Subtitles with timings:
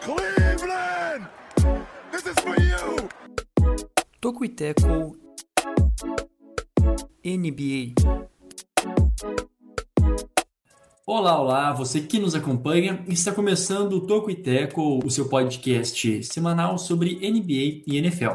[0.00, 1.28] Cleveland!
[2.10, 3.08] This is for you!
[4.20, 5.16] Toco e Teco
[7.24, 8.27] NBA.
[11.10, 16.22] Olá, olá, você que nos acompanha, está começando o Toco e Teco, o seu podcast
[16.22, 18.32] semanal sobre NBA e NFL.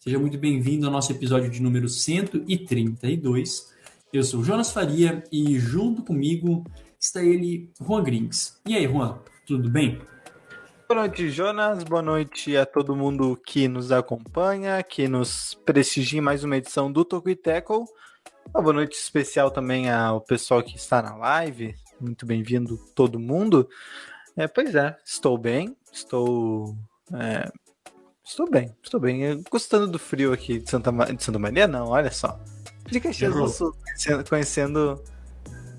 [0.00, 3.74] Seja muito bem-vindo ao nosso episódio de número 132.
[4.10, 6.64] Eu sou Jonas Faria e junto comigo
[6.98, 8.58] está ele, Juan Grings.
[8.66, 10.00] E aí, Juan, tudo bem?
[10.88, 11.84] Boa noite, Jonas.
[11.84, 16.90] Boa noite a todo mundo que nos acompanha, que nos prestigia em mais uma edição
[16.90, 17.84] do Toco e Tackle.
[18.48, 21.74] Uma boa noite especial também ao pessoal que está na live.
[22.04, 23.66] Muito bem-vindo todo mundo.
[24.36, 26.76] É, pois é, estou bem, estou.
[27.14, 27.50] é,
[28.22, 29.42] estou bem, estou bem.
[29.50, 32.38] Gostando do frio aqui de Santa, Ma- de Santa Maria, não, olha só.
[32.90, 33.48] De Caxias do.
[33.48, 35.04] Sul, conhecendo, conhecendo,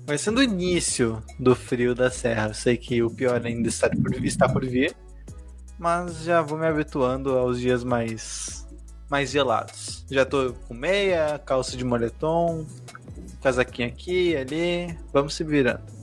[0.04, 2.48] conhecendo o início do frio da Serra.
[2.48, 4.96] Eu sei que o pior ainda está por, está por vir,
[5.78, 8.66] mas já vou me habituando aos dias mais,
[9.08, 10.04] mais gelados.
[10.10, 12.66] Já tô com meia, calça de moletom,
[13.40, 15.94] casaquinho aqui ali, vamos se virando.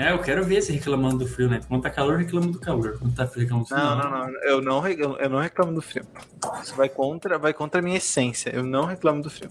[0.00, 1.60] É, eu quero ver você reclamando do frio, né?
[1.68, 2.98] Quando tá calor, reclama do calor.
[2.98, 3.80] Quando tá frio, reclama do frio.
[3.80, 6.06] Não, não, não, eu não, re- eu não reclamo do frio.
[6.62, 8.48] Isso vai contra, vai contra a minha essência.
[8.48, 9.50] Eu não reclamo do frio.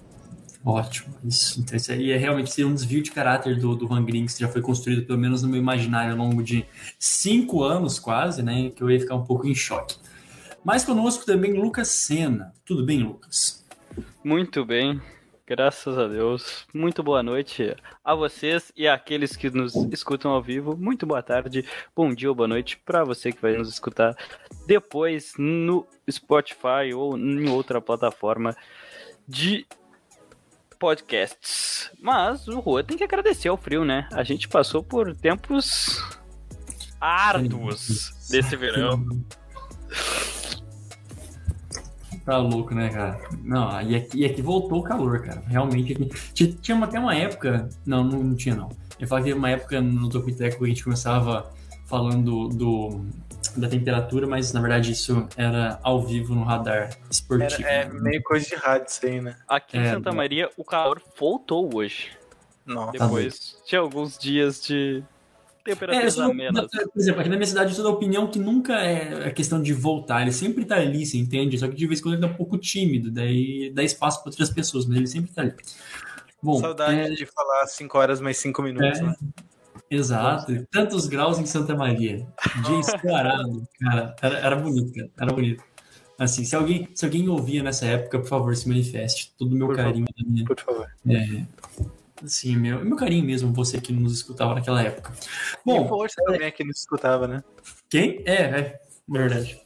[0.66, 1.16] Ótimo.
[1.23, 4.33] Isso, então isso aí é realmente ser um desvio de caráter do, do Van Grings,
[4.36, 6.66] que já foi construído, pelo menos no meu imaginário, ao longo de
[6.97, 8.72] cinco anos quase, né?
[8.75, 9.97] Que eu ia ficar um pouco em choque.
[10.64, 12.53] Mas conosco também Lucas Senna.
[12.66, 13.64] Tudo bem, Lucas?
[14.23, 15.00] Muito bem,
[15.50, 16.67] graças a Deus.
[16.72, 20.78] Muito boa noite a vocês e àqueles que nos escutam ao vivo.
[20.78, 24.16] Muito boa tarde, bom dia ou boa noite para você que vai nos escutar
[24.67, 28.55] depois no Spotify ou em outra plataforma
[29.27, 29.66] de
[30.77, 31.89] podcasts.
[32.00, 34.08] Mas o Rua tem que agradecer ao frio, né?
[34.14, 35.99] A gente passou por tempos
[37.02, 39.04] árduos desse verão.
[42.30, 43.20] Tá louco, né, cara?
[43.42, 45.42] Não, e aqui, e aqui voltou o calor, cara.
[45.48, 45.94] Realmente.
[45.94, 47.67] Aqui, tinha, tinha até uma época.
[47.84, 48.70] Não, não, não tinha, não.
[49.00, 51.52] Eu falava que teve uma época no Topiteco que a gente começava
[51.88, 53.04] falando do,
[53.58, 57.67] da temperatura, mas na verdade isso era ao vivo no radar esportivo.
[57.67, 58.00] É, é né?
[58.00, 59.36] meio coisa de rádio isso aí, né?
[59.48, 60.17] Aqui em É, Santa né?
[60.17, 62.11] Maria o calor voltou hoje.
[62.64, 62.92] Nossa.
[62.92, 65.04] Depois tinha alguns dias de
[65.73, 66.67] temperaturas sou- amenas.
[66.67, 69.61] por exemplo, aqui na minha cidade eu sou da opinião que nunca é a questão
[69.61, 71.57] de voltar, ele sempre tá ali, você entende?
[71.57, 74.30] Só que de vez em quando ele é um pouco tímido, daí dá espaço para
[74.31, 75.53] outras pessoas, mas ele sempre tá ali.
[76.41, 79.03] Bom, Saudade é, de falar 5 horas mais 5 minutos, É.
[79.03, 79.13] né?
[79.91, 82.25] exato, tantos graus em Santa Maria,
[82.65, 85.63] dia esclarado, cara, era, era bonito, cara, era bonito.
[86.17, 89.33] Assim, se alguém, se alguém ouvia nessa época, por favor, se manifeste.
[89.37, 90.87] Todo o meu Por carinho, da minha, Por favor.
[92.23, 95.13] Assim, meu, meu carinho mesmo, você que nos escutava naquela época.
[95.65, 97.43] Bom, Bom, força também que não escutava, né?
[97.89, 98.21] Quem?
[98.25, 99.59] É, é, verdade.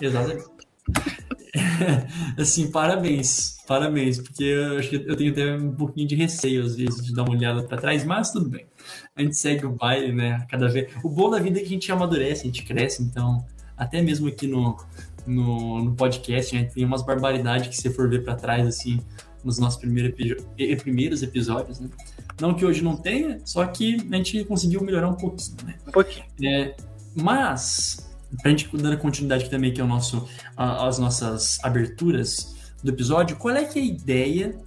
[0.00, 0.44] Exatamente.
[2.38, 6.76] assim, parabéns, parabéns, porque eu acho que eu tenho até um pouquinho de receio às
[6.76, 8.66] vezes de dar uma olhada pra trás, mas tudo bem.
[9.14, 10.46] A gente segue o baile, né?
[10.48, 10.92] Cada vez.
[11.04, 13.44] O bom da vida é que a gente amadurece, a gente cresce, então,
[13.76, 14.76] até mesmo aqui no,
[15.26, 19.00] no, no podcast, a gente tem umas barbaridades que se for ver pra trás, assim,
[19.44, 21.88] nos nossos primeiros, epi- primeiros episódios, né?
[22.40, 25.74] Não que hoje não tenha, só que a gente conseguiu melhorar um pouquinho, né?
[25.86, 26.24] Um pouquinho.
[26.42, 26.74] É,
[27.14, 28.10] mas,
[28.42, 32.90] pra gente dar continuidade aqui também, que é o nosso, a- as nossas aberturas do
[32.90, 34.58] episódio, qual é que é a ideia,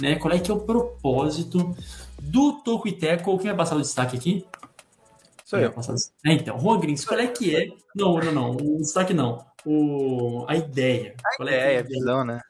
[0.00, 0.16] né?
[0.16, 1.74] Qual é que é o propósito
[2.22, 3.36] do Toco e Teco?
[3.38, 4.44] Quem vai passar o destaque aqui?
[5.44, 5.74] Sou eu.
[6.24, 7.66] É, então, Juan Grins, qual é que é?
[7.94, 9.44] Não, não, não, o destaque não.
[9.66, 11.14] O, a ideia.
[11.36, 12.40] Qual é, É, é é, visão, né?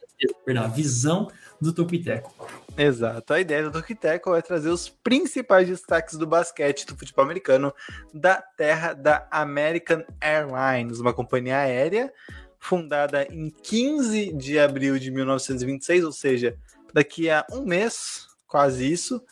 [0.45, 2.35] Perdão, a visão do Toco e Teco.
[2.77, 3.33] Exato.
[3.33, 7.75] A ideia do Tukiteco é trazer os principais destaques do basquete do futebol americano
[8.13, 12.13] da terra da American Airlines, uma companhia aérea
[12.59, 16.57] fundada em 15 de abril de 1926, ou seja,
[16.93, 19.23] daqui a um mês, quase isso,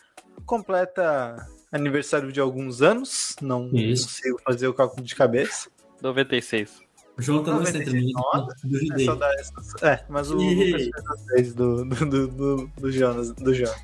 [0.45, 4.07] completa aniversário de alguns anos, não Isso.
[4.07, 5.69] consigo fazer o cálculo de cabeça.
[6.01, 6.81] 96.
[7.19, 9.93] O João tá no 96, centro, nossa, É.
[9.93, 10.85] É, mas o Ih.
[10.85, 13.33] Lucas do, do, do, do, Jonas.
[13.33, 13.75] Do Jonas.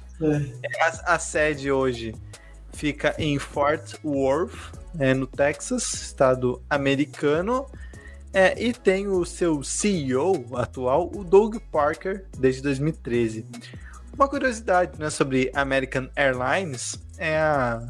[0.79, 2.15] A, a sede hoje
[2.71, 4.55] fica em Fort Worth,
[4.97, 7.65] é, no Texas, estado americano.
[8.33, 13.45] É, e tem o seu CEO atual, o Doug Parker, desde 2013.
[14.13, 17.85] Uma curiosidade né, sobre American Airlines é a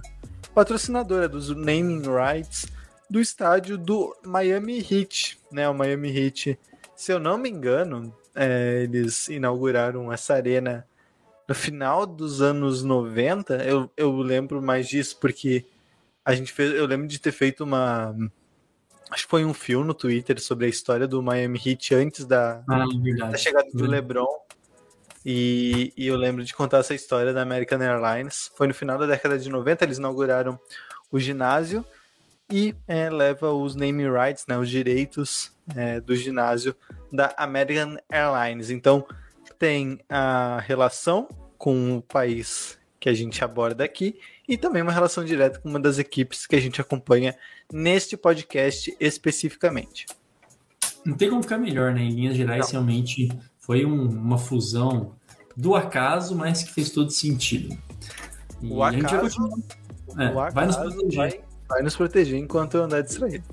[0.56, 2.66] patrocinadora dos naming rights
[3.10, 5.68] do estádio do Miami Heat, né?
[5.70, 6.58] O Miami Heat
[6.96, 10.88] se eu não me engano, é, eles inauguraram essa arena
[11.48, 13.56] no final dos anos 90.
[13.64, 15.66] Eu, eu lembro mais disso porque
[16.24, 16.74] a gente fez.
[16.74, 18.16] Eu lembro de ter feito uma.
[19.12, 22.64] Acho que foi um filme no Twitter sobre a história do Miami Heat antes da,
[22.68, 23.32] Ah, verdade.
[23.34, 23.92] da chegada do Verdade.
[23.92, 24.46] LeBron.
[25.24, 28.52] E, e eu lembro de contar essa história da American Airlines.
[28.56, 30.60] Foi no final da década de 90, eles inauguraram
[31.12, 31.86] o ginásio
[32.52, 36.76] e é, leva os name rights, né, os direitos é, do ginásio
[37.12, 38.70] da American Airlines.
[38.70, 39.06] Então
[39.58, 41.28] tem a relação
[41.58, 45.80] com o país que a gente aborda aqui e também uma relação direta com uma
[45.80, 47.36] das equipes que a gente acompanha
[47.72, 50.06] neste podcast especificamente.
[51.06, 52.02] Não tem como ficar melhor, né?
[52.02, 55.16] Em linhas gerais, realmente foi um- uma fusão
[55.56, 57.78] do acaso, mas que fez todo sentido.
[58.62, 59.64] E O acaso-.
[60.18, 61.16] É, o vai nos acaso proteger.
[61.18, 63.44] vai, vai nos proteger enquanto eu andar distraído.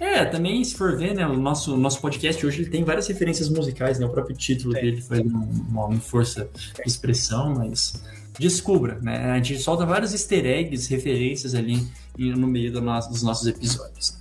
[0.00, 3.50] É, também se for ver, né, o nosso, nosso podcast hoje ele tem várias referências
[3.50, 4.06] musicais, né?
[4.06, 5.44] O próprio título dele foi uma,
[5.88, 8.02] uma força de expressão, mas
[8.38, 9.32] descubra, né?
[9.32, 11.86] A gente solta vários easter eggs, referências ali
[12.16, 14.18] no meio do nosso- dos nossos episódios.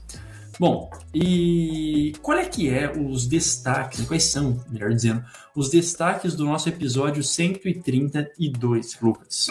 [0.59, 5.23] Bom, e qual é que é os destaques, quais são, melhor dizendo,
[5.55, 9.47] os destaques do nosso episódio 132, Lucas?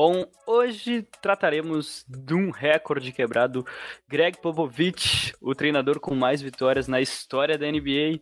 [0.00, 3.66] Bom, hoje trataremos de um recorde quebrado.
[4.06, 8.20] Greg Popovich, o treinador com mais vitórias na história da NBA.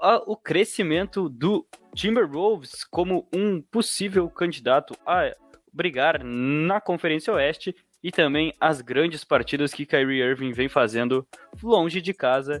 [0.00, 1.64] Ah, O crescimento do
[1.94, 5.32] Timberwolves como um possível candidato a
[5.72, 7.76] brigar na Conferência Oeste.
[8.02, 11.24] E também as grandes partidas que Kyrie Irving vem fazendo
[11.62, 12.60] longe de casa,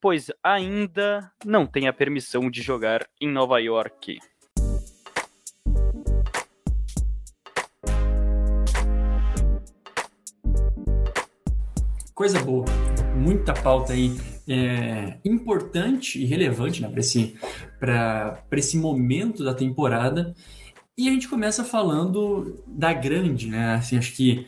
[0.00, 4.18] pois ainda não tem a permissão de jogar em Nova York.
[12.16, 12.64] Coisa boa,
[13.14, 14.16] muita pauta aí
[14.48, 17.36] é, importante e relevante né, para esse,
[18.52, 20.34] esse momento da temporada.
[20.96, 23.74] E a gente começa falando da grande, né?
[23.74, 24.46] Assim, acho que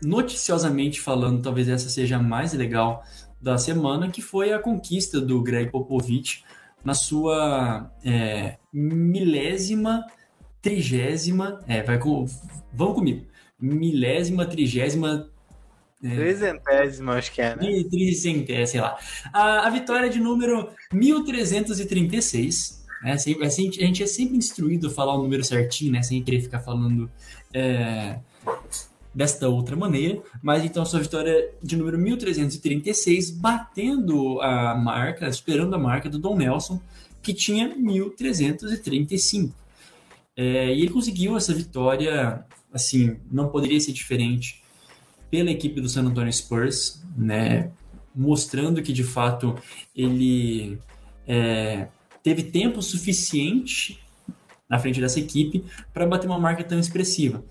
[0.00, 3.02] noticiosamente falando, talvez essa seja a mais legal
[3.42, 6.44] da semana, que foi a conquista do Greg Popovich
[6.84, 10.06] na sua é, milésima,
[10.62, 12.24] trigésima, é, vai com,
[12.72, 13.26] vamos comigo,
[13.60, 15.28] milésima, trigésima
[16.00, 17.62] Trezentésima, acho que é, né?
[17.62, 18.98] de tricentésima, sei lá.
[19.32, 22.86] A, a vitória de número 1336.
[23.02, 23.18] Né?
[23.18, 26.02] Sempre- assim, a gente é sempre instruído a falar o número certinho, né?
[26.02, 27.10] Sem querer ficar falando
[27.52, 28.18] é,
[29.14, 30.22] desta outra maneira.
[30.42, 36.36] Mas então, sua vitória de número 1336, batendo a marca, superando a marca do Dom
[36.36, 36.80] Nelson,
[37.22, 39.54] que tinha 1335.
[40.34, 42.42] É, e ele conseguiu essa vitória,
[42.72, 44.60] assim, não poderia ser diferente
[45.30, 47.70] pela equipe do San Antonio Spurs, né,
[48.14, 49.54] mostrando que de fato
[49.94, 50.78] ele
[51.26, 51.86] é,
[52.22, 54.00] teve tempo suficiente
[54.68, 57.44] na frente dessa equipe para bater uma marca tão expressiva.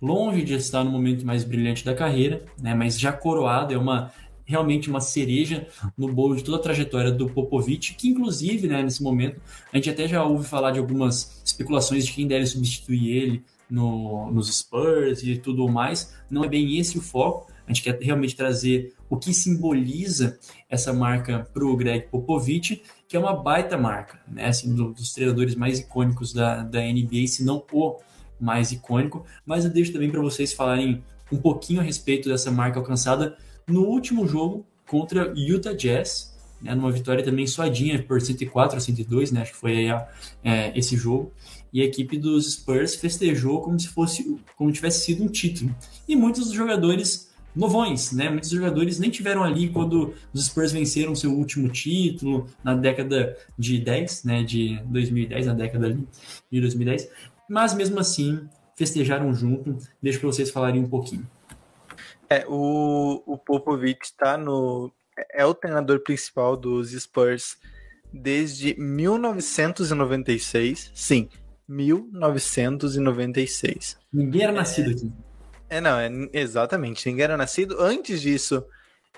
[0.00, 4.12] Longe de estar no momento mais brilhante da carreira, né, mas já coroado, é uma
[4.48, 9.02] realmente uma cereja no bolo de toda a trajetória do Popovich, que inclusive, né, nesse
[9.02, 9.38] momento,
[9.70, 14.30] a gente até já ouve falar de algumas especulações de quem deve substituir ele no,
[14.30, 16.14] nos Spurs e tudo mais.
[16.30, 17.50] Não é bem esse o foco.
[17.66, 20.38] A gente quer realmente trazer o que simboliza
[20.70, 24.46] essa marca para o Greg Popovich, que é uma baita marca, né?
[24.46, 27.96] Assim, do- dos treinadores mais icônicos da, da NBA, se não o
[28.40, 29.24] mais icônico.
[29.44, 33.82] Mas eu deixo também para vocês falarem um pouquinho a respeito dessa marca alcançada no
[33.82, 36.74] último jogo contra Utah Jazz, né?
[36.74, 39.42] numa vitória também suadinha por 104 a 102, né?
[39.42, 40.08] Acho que foi aí a-
[40.42, 41.32] é, esse jogo
[41.72, 45.74] e a equipe dos Spurs festejou como se fosse como tivesse sido um título.
[46.06, 48.30] E muitos dos jogadores novões, né?
[48.30, 53.78] Muitos jogadores nem tiveram ali quando os Spurs venceram seu último título na década de
[53.78, 55.98] 10, né, de 2010, na década
[56.50, 57.10] de 2010.
[57.48, 59.76] Mas mesmo assim, festejaram junto.
[60.00, 61.28] Deixa para vocês falarem um pouquinho.
[62.30, 64.92] É, o, o Popovich tá no.
[65.32, 67.56] É o treinador principal dos Spurs
[68.12, 70.92] desde 1996.
[70.94, 71.28] Sim,
[71.68, 73.96] 1996.
[74.12, 75.12] Ninguém era nascido aqui.
[75.68, 77.08] É, não, é, exatamente.
[77.08, 77.76] Ninguém era nascido.
[77.78, 78.64] Antes disso,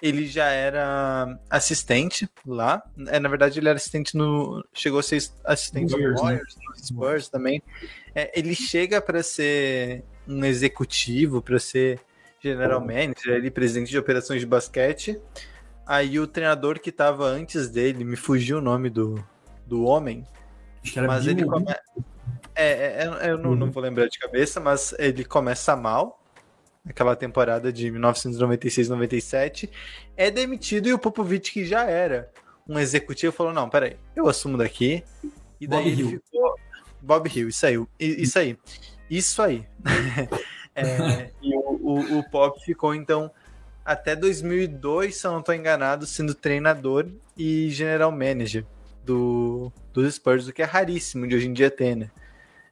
[0.02, 2.82] ele já era assistente lá.
[3.06, 4.64] É, na verdade, ele era assistente no.
[4.72, 6.62] Chegou a ser assistente No no Warriors, né?
[6.68, 7.62] No Spurs também.
[8.14, 12.00] É, ele chega para ser um executivo, para ser
[12.42, 15.20] general manager, ele presidente de operações de basquete.
[15.86, 19.22] Aí o treinador que estava antes dele, me fugiu o nome do,
[19.66, 20.26] do homem,
[20.82, 21.66] Acho que era mas Bill ele come...
[22.62, 23.72] é, é, é, eu não, não Uhum.
[23.72, 26.18] vou lembrar de cabeça, mas ele começa mal.
[26.88, 29.68] Aquela temporada de 1996-97.
[30.16, 32.30] É demitido e o Popovich, que já era
[32.66, 35.02] um executivo falou: não, peraí, eu assumo daqui.
[35.60, 36.10] E daí Bob ele Hill.
[36.10, 36.54] ficou.
[37.02, 37.86] Bob Hill, isso aí.
[37.98, 38.58] Isso aí.
[39.10, 39.66] Isso aí.
[40.72, 43.30] É, e o, o, o Pop ficou, então,
[43.84, 48.64] até 2002, se eu não estou enganado, sendo treinador e general manager
[49.04, 52.10] do, dos Spurs, o que é raríssimo de hoje em dia ter, né?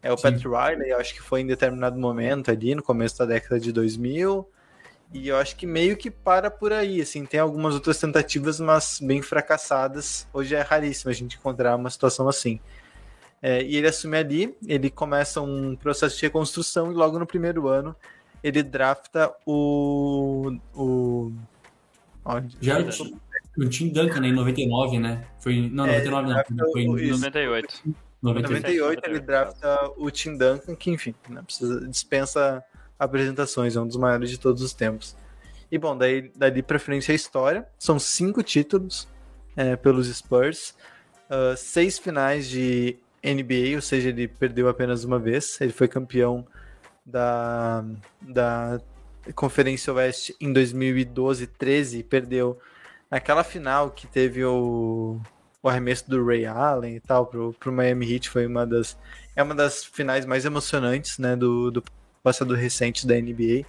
[0.03, 0.23] É o Sim.
[0.33, 3.73] Pat Riley, eu acho que foi em determinado momento ali, no começo da década de
[3.73, 4.49] 2000,
[5.13, 9.01] e eu acho que meio que para por aí, assim, tem algumas outras tentativas, mas
[9.03, 10.29] bem fracassadas.
[10.33, 12.61] Hoje é raríssimo a gente encontrar uma situação assim.
[13.41, 17.69] É, e ele assume ali, ele começa um processo de reconstrução e logo no primeiro
[17.69, 17.95] ano
[18.43, 20.57] ele drafta o.
[20.75, 21.33] o
[22.25, 22.57] onde?
[22.61, 23.17] Já o Tim-
[23.57, 25.25] o Tim Duncan, né, em 99, né?
[25.39, 27.13] Foi, não, É, 99 não, drafta foi em o- isso.
[27.13, 27.83] 98.
[28.23, 28.49] Em 98.
[28.49, 32.65] 98 ele drafta o Tim Duncan, que enfim, né, precisa, dispensa
[32.99, 35.17] apresentações, é um dos maiores de todos os tempos.
[35.71, 37.67] E bom, daí, dali pra frente é a história.
[37.79, 39.07] São cinco títulos
[39.57, 40.75] é, pelos Spurs,
[41.29, 45.61] ah, seis finais de NBA, ou seja, ele perdeu apenas uma vez.
[45.61, 46.47] Ele foi campeão
[47.05, 47.85] da,
[48.21, 48.81] da
[49.35, 52.59] Conferência Oeste em 2012, 13 e perdeu
[53.11, 55.21] naquela final que teve o,
[55.63, 58.97] o arremesso do Ray Allen e tal pro, pro Miami Heat foi uma das
[59.35, 61.83] é uma das finais mais emocionantes né do, do
[62.23, 63.65] passado recente da NBA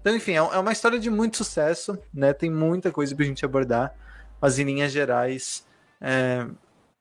[0.00, 3.44] então enfim é é uma história de muito sucesso né tem muita coisa pra gente
[3.44, 3.94] abordar
[4.40, 5.66] mas em linhas gerais
[6.00, 6.46] é,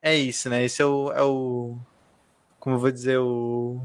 [0.01, 1.77] é isso né esse é o, é o
[2.59, 3.81] como eu vou dizer o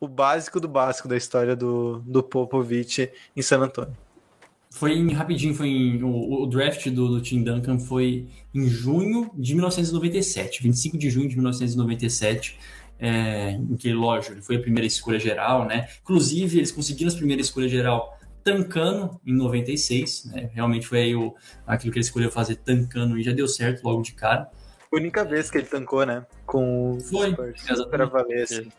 [0.00, 3.94] o básico do básico da história do, do Popovich em San Antonio
[4.72, 9.30] Foi em, rapidinho, foi em, o, o draft do, do Tim Duncan foi em junho
[9.34, 12.58] de 1997, 25 de junho de 1997,
[12.98, 15.88] é, em que, lógico, ele foi a primeira escolha geral, né?
[16.02, 20.50] Inclusive, eles conseguiram a primeira escolha geral tancando em 96, né?
[20.52, 21.34] Realmente foi aí o,
[21.66, 24.50] aquilo que ele escolheu fazer tancando e já deu certo logo de cara.
[24.92, 28.70] única vez que ele tancou né com o Foi, Spurs pra valer assim.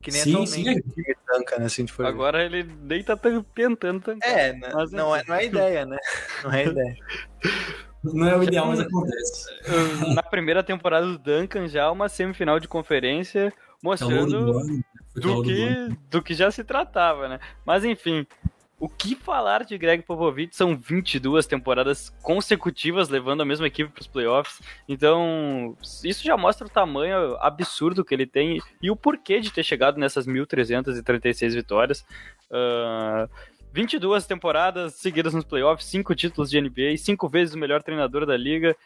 [0.00, 0.82] que nem Sim, atualmente sim.
[0.94, 2.08] time tanca né se a gente for ver.
[2.08, 4.28] Agora ele nem tá tan- tentando tancar.
[4.30, 4.70] É, né?
[4.74, 5.96] Mas não, é, não é ideia, né?
[6.42, 6.96] Não é ideia.
[8.02, 9.48] Não é o ideal, mas acontece.
[10.14, 14.60] Na primeira temporada do Duncan, já uma semifinal de conferência do mostrando
[15.12, 17.40] foi do que, do que já se tratava, né?
[17.66, 18.26] Mas enfim,
[18.80, 24.00] o que falar de Greg Popovich são 22 temporadas consecutivas levando a mesma equipe para
[24.00, 24.60] os playoffs.
[24.88, 29.64] Então, isso já mostra o tamanho absurdo que ele tem e o porquê de ter
[29.64, 32.06] chegado nessas 1.336 vitórias.
[32.50, 33.28] Ah,
[33.72, 38.36] 22 temporadas seguidas nos playoffs, 5 títulos de NBA, 5 vezes o melhor treinador da
[38.36, 38.76] liga.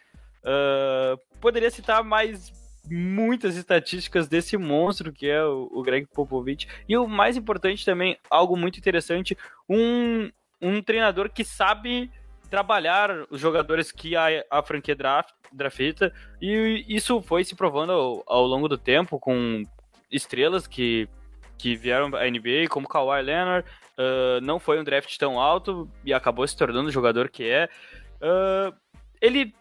[0.42, 6.66] Ah, poderia citar mais muitas estatísticas desse monstro que é o, o Greg Popovich.
[6.88, 9.36] E o mais importante também, algo muito interessante,
[9.68, 12.10] um, um treinador que sabe
[12.50, 18.22] trabalhar os jogadores que a, a franquia draft, drafta, e isso foi se provando ao,
[18.26, 19.62] ao longo do tempo com
[20.10, 21.08] estrelas que,
[21.56, 26.12] que vieram à NBA, como Kawhi Leonard, ah, não foi um draft tão alto e
[26.12, 27.68] acabou se tornando o jogador que é.
[28.20, 28.72] Ah,
[29.20, 29.54] ele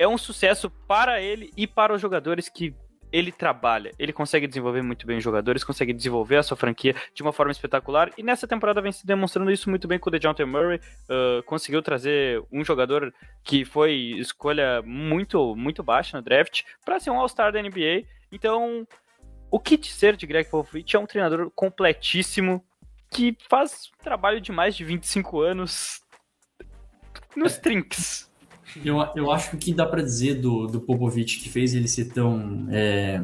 [0.00, 2.74] é um sucesso para ele e para os jogadores que
[3.12, 3.92] ele trabalha.
[3.98, 7.52] Ele consegue desenvolver muito bem os jogadores, consegue desenvolver a sua franquia de uma forma
[7.52, 8.10] espetacular.
[8.16, 10.80] E nessa temporada vem se demonstrando isso muito bem com o DeJounte Murray.
[11.04, 13.12] Uh, conseguiu trazer um jogador
[13.44, 18.04] que foi escolha muito, muito baixa no draft para ser um All-Star da NBA.
[18.32, 18.86] Então,
[19.50, 22.64] o que dizer de Greg Popovich é um treinador completíssimo
[23.10, 26.00] que faz trabalho de mais de 25 anos
[27.36, 28.29] nos trinks.
[28.84, 31.88] Eu, eu acho que o que dá pra dizer do, do Popovich que fez ele
[31.88, 33.22] ser tão, é,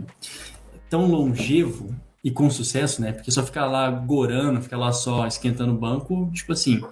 [0.90, 3.12] tão longevo e com sucesso, né?
[3.12, 6.82] Porque só ficar lá gorando, ficar lá só esquentando o banco, tipo assim,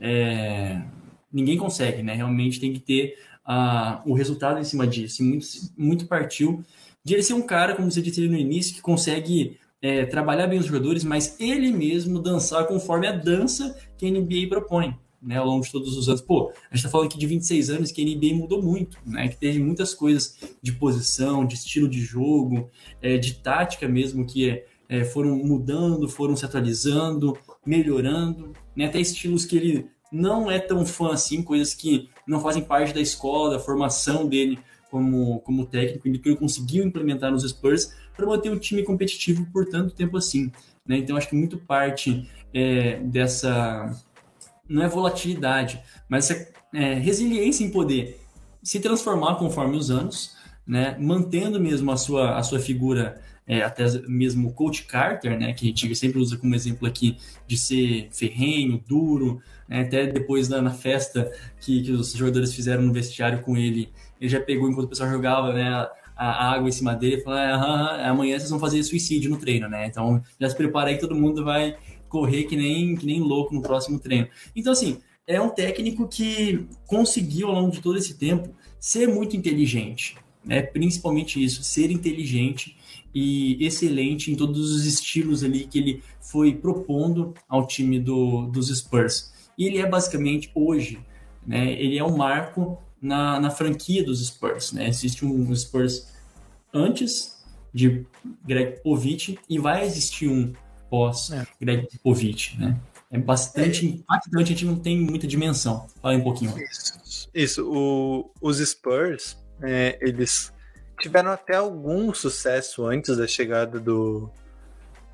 [0.00, 0.80] é,
[1.32, 2.14] ninguém consegue, né?
[2.14, 3.18] Realmente tem que ter
[4.04, 5.24] o resultado em cima disso.
[5.24, 5.46] Muito,
[5.76, 6.62] muito partiu
[7.02, 10.58] de ele ser um cara, como você disse no início, que consegue é, trabalhar bem
[10.58, 15.46] os jogadores, mas ele mesmo dançar conforme a dança que a NBA propõe né, ao
[15.46, 16.20] longo de todos os anos.
[16.20, 19.28] Pô, a gente tá falando aqui de 26 anos que a NBA mudou muito, né?
[19.28, 22.70] Que teve muitas coisas de posição, de estilo de jogo,
[23.02, 28.86] é, de tática mesmo, que é, foram mudando, foram se atualizando, melhorando, né?
[28.86, 33.00] Até estilos que ele não é tão fã assim, coisas que não fazem parte da
[33.00, 34.58] escola, da formação dele
[34.90, 39.46] como, como técnico, e que ele conseguiu implementar nos Spurs para manter o time competitivo
[39.52, 40.50] por tanto tempo assim.
[40.86, 40.98] Né?
[40.98, 43.94] Então, acho que muito parte é, dessa
[44.68, 48.20] não é volatilidade, mas essa é, resiliência em poder
[48.62, 53.84] se transformar conforme os anos, né, mantendo mesmo a sua, a sua figura, é, até
[54.06, 58.08] mesmo o Coach Carter, né, que a gente sempre usa como exemplo aqui, de ser
[58.12, 63.40] ferrenho, duro, né, até depois na, na festa que, que, os jogadores fizeram no vestiário
[63.40, 67.16] com ele, ele já pegou enquanto o pessoal jogava, né, a, água em cima dele
[67.16, 69.86] e falou, ah, amanhã vocês vão fazer suicídio no treino, né?
[69.86, 71.76] Então já se prepara aí que todo mundo vai
[72.08, 74.28] correr que nem, que nem louco no próximo treino.
[74.54, 79.36] Então, assim, é um técnico que conseguiu, ao longo de todo esse tempo, ser muito
[79.36, 80.62] inteligente, né?
[80.62, 82.76] Principalmente isso, ser inteligente
[83.14, 88.68] e excelente em todos os estilos ali que ele foi propondo ao time do, dos
[88.68, 89.32] Spurs.
[89.56, 90.98] E ele é basicamente hoje,
[91.46, 91.72] né?
[91.72, 94.88] Ele é um marco na, na franquia dos Spurs, né?
[94.88, 96.08] Existe um Spurs
[96.72, 97.38] antes
[97.72, 98.06] de
[98.46, 100.52] Greg Povich e vai existir um
[100.90, 101.46] pós é.
[101.60, 102.78] Greg Povich, né?
[103.10, 103.88] É bastante é.
[103.90, 105.86] impactante, a gente não tem muita dimensão.
[106.02, 106.54] Fala um pouquinho.
[106.58, 107.70] Isso, isso.
[107.70, 110.52] O, os Spurs, é, eles
[111.00, 114.30] tiveram até algum sucesso antes da chegada do,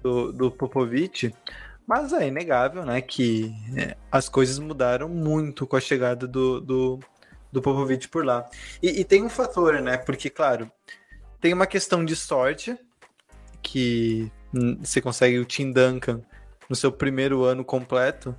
[0.02, 1.33] do, do Popovich,
[1.87, 7.00] mas é inegável, né, que é, as coisas mudaram muito com a chegada do, do,
[7.52, 8.49] do Popovich por lá.
[8.83, 10.71] E, e tem um fator, né, porque, claro,
[11.40, 12.76] tem uma questão de sorte,
[13.62, 14.33] que
[14.80, 16.23] você consegue o Tim Duncan
[16.68, 18.34] no seu primeiro ano completo,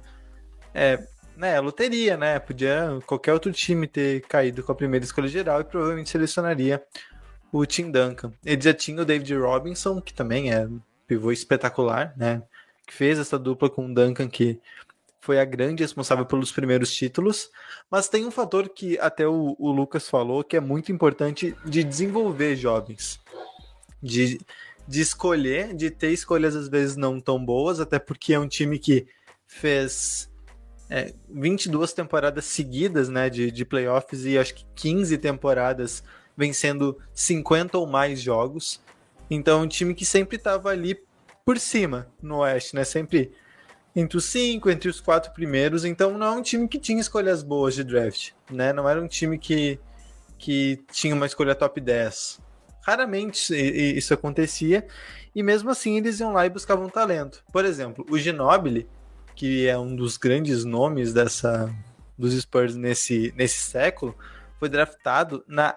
[0.73, 1.05] é,
[1.37, 2.39] né, loteria, né?
[2.39, 6.83] Podia qualquer outro time ter caído com a primeira escolha geral e provavelmente selecionaria
[7.51, 8.33] o Tim Duncan.
[8.43, 12.41] Ele já tinha o David Robinson, que também é um pivô espetacular, né?
[12.85, 14.59] Que fez essa dupla com o Duncan, que
[15.21, 17.49] foi a grande responsável pelos primeiros títulos.
[17.89, 21.83] Mas tem um fator que até o, o Lucas falou que é muito importante de
[21.83, 23.19] desenvolver jovens.
[24.01, 24.39] De
[24.87, 28.77] de escolher, de ter escolhas às vezes não tão boas, até porque é um time
[28.77, 29.07] que
[29.47, 30.29] fez
[30.89, 36.03] é, 22 temporadas seguidas né, de, de playoffs e acho que 15 temporadas
[36.37, 38.81] vencendo 50 ou mais jogos.
[39.29, 40.99] Então, um time que sempre estava ali
[41.45, 42.83] por cima no Oeste, né?
[42.83, 43.31] Sempre
[43.95, 45.85] entre os cinco, entre os quatro primeiros.
[45.85, 48.73] Então, não é um time que tinha escolhas boas de draft, né?
[48.73, 49.79] Não era um time que,
[50.37, 52.41] que tinha uma escolha top 10.
[52.85, 53.51] Raramente
[53.97, 54.85] isso acontecia,
[55.33, 57.43] e mesmo assim eles iam lá e buscavam talento.
[57.51, 58.87] Por exemplo, o Ginobili,
[59.35, 61.73] que é um dos grandes nomes dessa
[62.15, 64.15] dos Spurs nesse, nesse século,
[64.59, 65.75] foi draftado na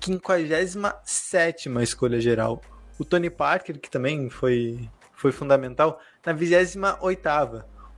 [0.00, 2.60] 57 escolha geral.
[2.98, 6.78] O Tony Parker, que também foi, foi fundamental, na 28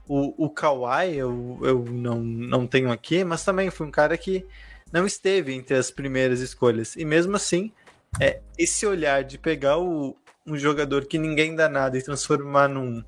[0.07, 4.45] o, o Kawhi eu, eu não, não tenho aqui, mas também foi um cara que
[4.91, 6.95] não esteve entre as primeiras escolhas.
[6.95, 7.71] E mesmo assim,
[8.19, 13.03] é, esse olhar de pegar o, um jogador que ninguém dá nada e transformar num,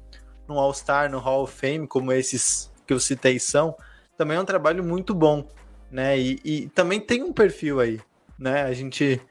[0.47, 3.75] num All-Star, no Hall of Fame, como esses que eu citei são,
[4.17, 5.47] também é um trabalho muito bom,
[5.91, 6.17] né?
[6.17, 7.99] E, e também tem um perfil aí,
[8.37, 8.63] né?
[8.63, 9.21] A gente.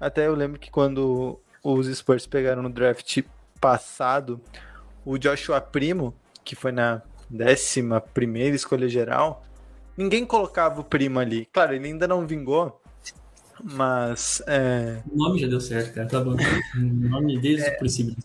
[0.00, 3.22] Até eu lembro que quando os Spurs pegaram no draft
[3.60, 4.40] passado
[5.04, 9.44] o Joshua Primo, que foi na décima primeira escolha geral,
[9.96, 11.46] ninguém colocava o Primo ali.
[11.52, 12.81] Claro, ele ainda não vingou,
[13.62, 14.42] mas.
[14.46, 15.02] É...
[15.10, 16.08] O nome já deu certo, cara.
[16.08, 16.34] Tá bom.
[16.76, 18.16] O nome desde é, o princípio.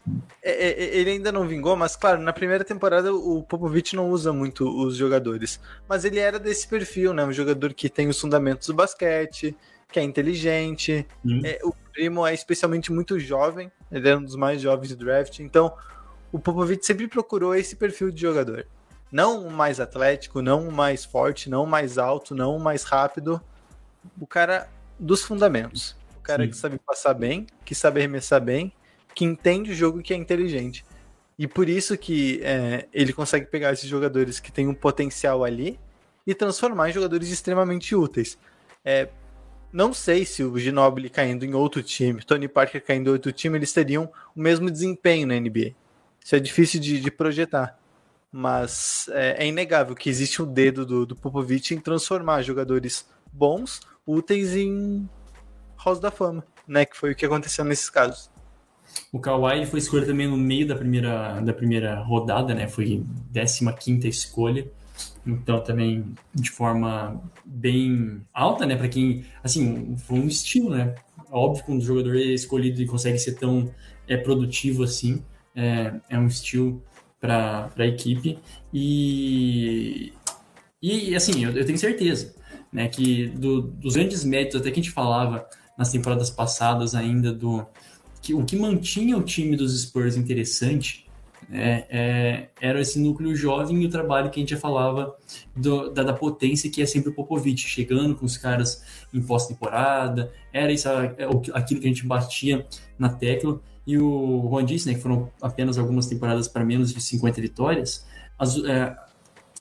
[0.41, 4.33] É, é, ele ainda não vingou, mas claro, na primeira temporada o Popovich não usa
[4.33, 5.59] muito os jogadores.
[5.87, 7.23] Mas ele era desse perfil, né?
[7.23, 9.55] Um jogador que tem os fundamentos do basquete,
[9.91, 11.05] que é inteligente.
[11.23, 11.41] Hum.
[11.63, 15.39] O Primo é especialmente muito jovem, ele é um dos mais jovens do draft.
[15.39, 15.73] Então,
[16.31, 18.65] o Popovich sempre procurou esse perfil de jogador.
[19.11, 22.83] Não o mais atlético, não o mais forte, não o mais alto, não o mais
[22.83, 23.41] rápido.
[24.19, 24.67] O cara
[24.99, 25.95] dos fundamentos.
[26.17, 26.49] O cara Sim.
[26.49, 28.71] que sabe passar bem, que sabe arremessar bem,
[29.13, 30.85] que entende o jogo e que é inteligente.
[31.37, 35.79] E por isso que é, ele consegue pegar esses jogadores que têm um potencial ali
[36.25, 38.37] e transformar em jogadores extremamente úteis.
[38.83, 39.09] É,
[39.71, 43.57] não sei se o Ginobili caindo em outro time, Tony Parker caindo em outro time,
[43.57, 45.73] eles teriam o mesmo desempenho na NBA.
[46.23, 47.77] Isso é difícil de, de projetar.
[48.31, 53.07] Mas é, é, inegável que existe o um dedo do, do Popovich em transformar jogadores
[53.31, 55.07] bons úteis em
[55.83, 56.85] House da Fama, né?
[56.85, 58.31] Que foi o que aconteceu nesses casos.
[59.11, 62.67] O Kawhi foi escolhido também no meio da primeira, da primeira rodada, né?
[62.67, 64.71] Foi 15 escolha.
[65.25, 68.75] Então, também de forma bem alta, né?
[68.75, 70.95] Para quem, assim, foi um estilo, né?
[71.29, 73.69] Óbvio que um jogador é escolhido e consegue ser tão
[74.07, 75.21] é, produtivo assim,
[75.53, 76.81] é, é um estilo
[77.19, 78.39] para a equipe.
[78.73, 80.13] E,
[80.81, 82.37] e assim, eu, eu tenho certeza
[82.71, 82.87] né?
[82.87, 85.45] Que do, dos grandes méritos, até que a gente falava
[85.77, 87.65] nas temporadas passadas ainda do
[88.21, 91.07] que o que mantinha o time dos Spurs interessante
[91.47, 95.15] né, é, era esse núcleo jovem e o trabalho que a gente já falava
[95.55, 100.31] do, da, da, potência que é sempre o Popovich, chegando com os caras em pós-temporada,
[100.51, 101.15] era isso, é,
[101.53, 102.67] aquilo que a gente batia
[102.99, 106.99] na tecla, e o Juan disse né, que foram apenas algumas temporadas para menos de
[106.99, 108.05] 50 vitórias,
[108.37, 108.97] as, é,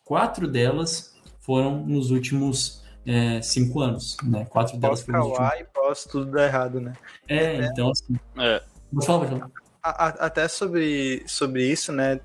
[0.05, 4.45] quatro delas foram nos últimos é, cinco anos, né?
[4.51, 6.92] Quatro delas foram nos últimos- Kawhi, pós tudo dá errado, né?
[7.29, 8.19] É, então assim.
[8.38, 8.62] É.
[8.92, 9.51] Vou falar, vou falar.
[9.83, 12.21] A- a- até sobre, sobre isso, né?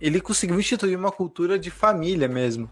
[0.00, 2.70] Ele conseguiu instituir uma cultura de família mesmo.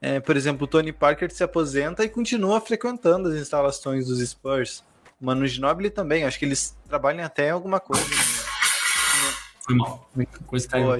[0.00, 4.84] É, por exemplo, o Tony Parker se aposenta e continua frequentando as instalações dos Spurs.
[5.20, 8.04] O Manu Ginobili também, acho que eles trabalham até em alguma coisa.
[8.04, 9.32] né?
[9.62, 10.08] Foi mal.
[10.46, 10.84] Coisa caiu.
[10.84, 10.98] Boa.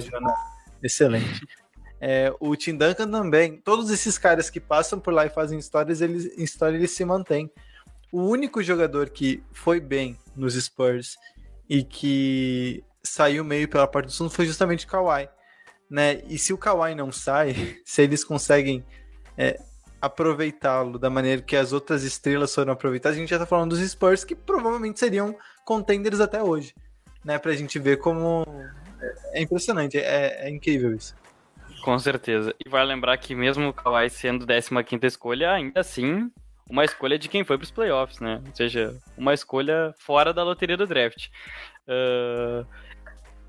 [0.81, 1.47] Excelente.
[1.99, 3.57] É, o Tim Duncan também.
[3.57, 7.03] Todos esses caras que passam por lá e fazem histórias, eles, em história eles se
[7.03, 7.51] mantêm.
[8.11, 11.17] O único jogador que foi bem nos Spurs
[11.69, 15.29] e que saiu meio pela parte do fundo foi justamente o Kawhi.
[15.89, 16.21] Né?
[16.27, 18.85] E se o Kawhi não sai, se eles conseguem
[19.37, 19.59] é,
[20.01, 23.89] aproveitá-lo da maneira que as outras estrelas foram aproveitadas, a gente já tá falando dos
[23.89, 26.73] Spurs que provavelmente seriam contenders até hoje.
[27.25, 27.37] Né?
[27.39, 28.45] Pra gente ver como.
[29.31, 31.15] É impressionante, é, é incrível isso.
[31.81, 32.53] Com certeza.
[32.65, 36.29] E vai lembrar que mesmo o Kawhi sendo 15ª escolha, ainda assim,
[36.69, 38.41] uma escolha de quem foi pros playoffs, né?
[38.45, 41.27] Ou seja, uma escolha fora da loteria do draft.
[41.87, 42.65] Ah,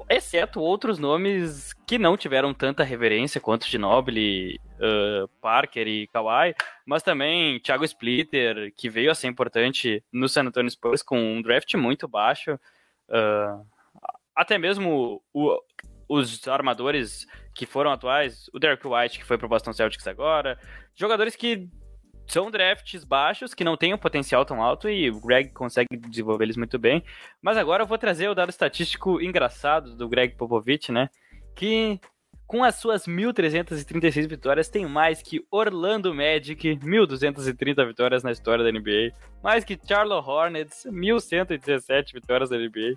[0.09, 6.55] exceto outros nomes que não tiveram tanta reverência quanto Ginobili, ah, Parker e Kawhi,
[6.87, 11.43] mas também Thiago Splitter, que veio a ser importante no San Antonio Spurs com um
[11.43, 12.59] draft muito baixo.
[13.11, 13.61] Ah,
[14.37, 15.59] até mesmo o-
[16.09, 17.27] os armadores
[17.59, 20.57] que foram atuais, o Derek White, que foi pro Boston Celtics agora,
[20.95, 21.69] jogadores que
[22.29, 26.45] são drafts baixos, que não têm um potencial tão alto, e o Greg consegue desenvolver
[26.45, 27.03] eles muito bem.
[27.43, 31.11] Mas agora eu vou trazer o dado estatístico engraçado do Greg Popovich, né?
[31.57, 32.01] Que
[32.47, 38.71] com as suas 1.336 vitórias, tem mais que Orlando Magic, 1.230 vitórias na história da
[38.71, 42.95] NBA, mais que Charlotte Hornets, 1.117 vitórias da NBA,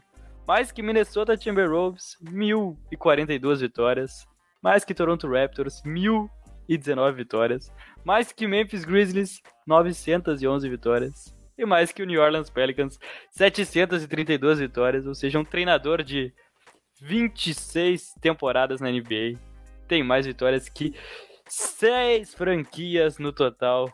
[0.48, 4.28] mais que Minnesota Timberwolves, 1.042 vitórias,
[4.62, 7.72] mais que Toronto Raptors, 1.019 vitórias,
[8.04, 13.00] mais que Memphis Grizzlies, 911 vitórias, e mais que o New Orleans Pelicans,
[13.32, 16.34] 732 vitórias, ou seja, um treinador de
[17.02, 19.40] 26 temporadas na NBA
[19.88, 20.96] tem mais vitórias que
[21.48, 23.92] seis franquias no total.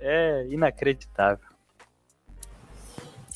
[0.00, 1.46] É inacreditável.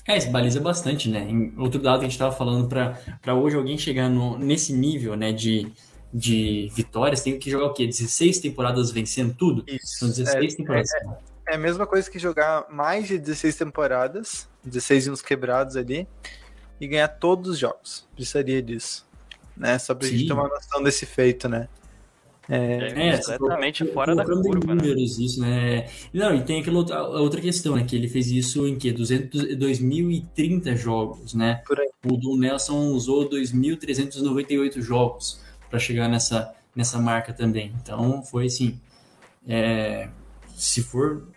[0.06, 1.20] É, isso baliza bastante, né?
[1.28, 5.14] Em outro dado que a gente estava falando, para hoje alguém chegar no, nesse nível
[5.16, 5.70] né, de,
[6.12, 7.86] de vitórias, tem que jogar o quê?
[7.86, 9.62] 16 temporadas vencendo tudo?
[9.66, 9.98] Isso.
[9.98, 10.90] São 16 É, temporadas.
[11.46, 16.06] É a mesma coisa que jogar mais de 16 temporadas, 16 uns quebrados ali,
[16.80, 18.06] e ganhar todos os jogos.
[18.14, 19.06] Precisaria disso.
[19.56, 19.78] Né?
[19.78, 20.16] Só pra Sim.
[20.16, 21.68] gente ter uma noção desse feito, né?
[22.50, 24.80] É, se completamente colo- fora da curva, né?
[24.82, 25.86] números isso, né?
[26.14, 27.84] Não, e tem aquela outra, outra questão, né?
[27.84, 28.90] Que ele fez isso em que?
[28.90, 31.62] 200, 2030 jogos, né?
[31.66, 31.90] Por aí.
[32.06, 37.72] O Don Nelson usou 2.398 jogos para chegar nessa, nessa marca também.
[37.82, 38.80] Então, foi assim.
[39.48, 40.08] é,
[40.56, 41.28] se for.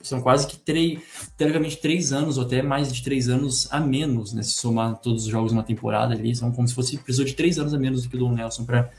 [0.00, 1.00] São quase que três,
[1.36, 4.42] teoricamente três anos, ou até mais de três anos a menos, né?
[4.42, 6.98] Se somar todos os jogos numa temporada ali, são como se fosse.
[6.98, 8.90] Precisou de três anos a menos do que o Don Nelson para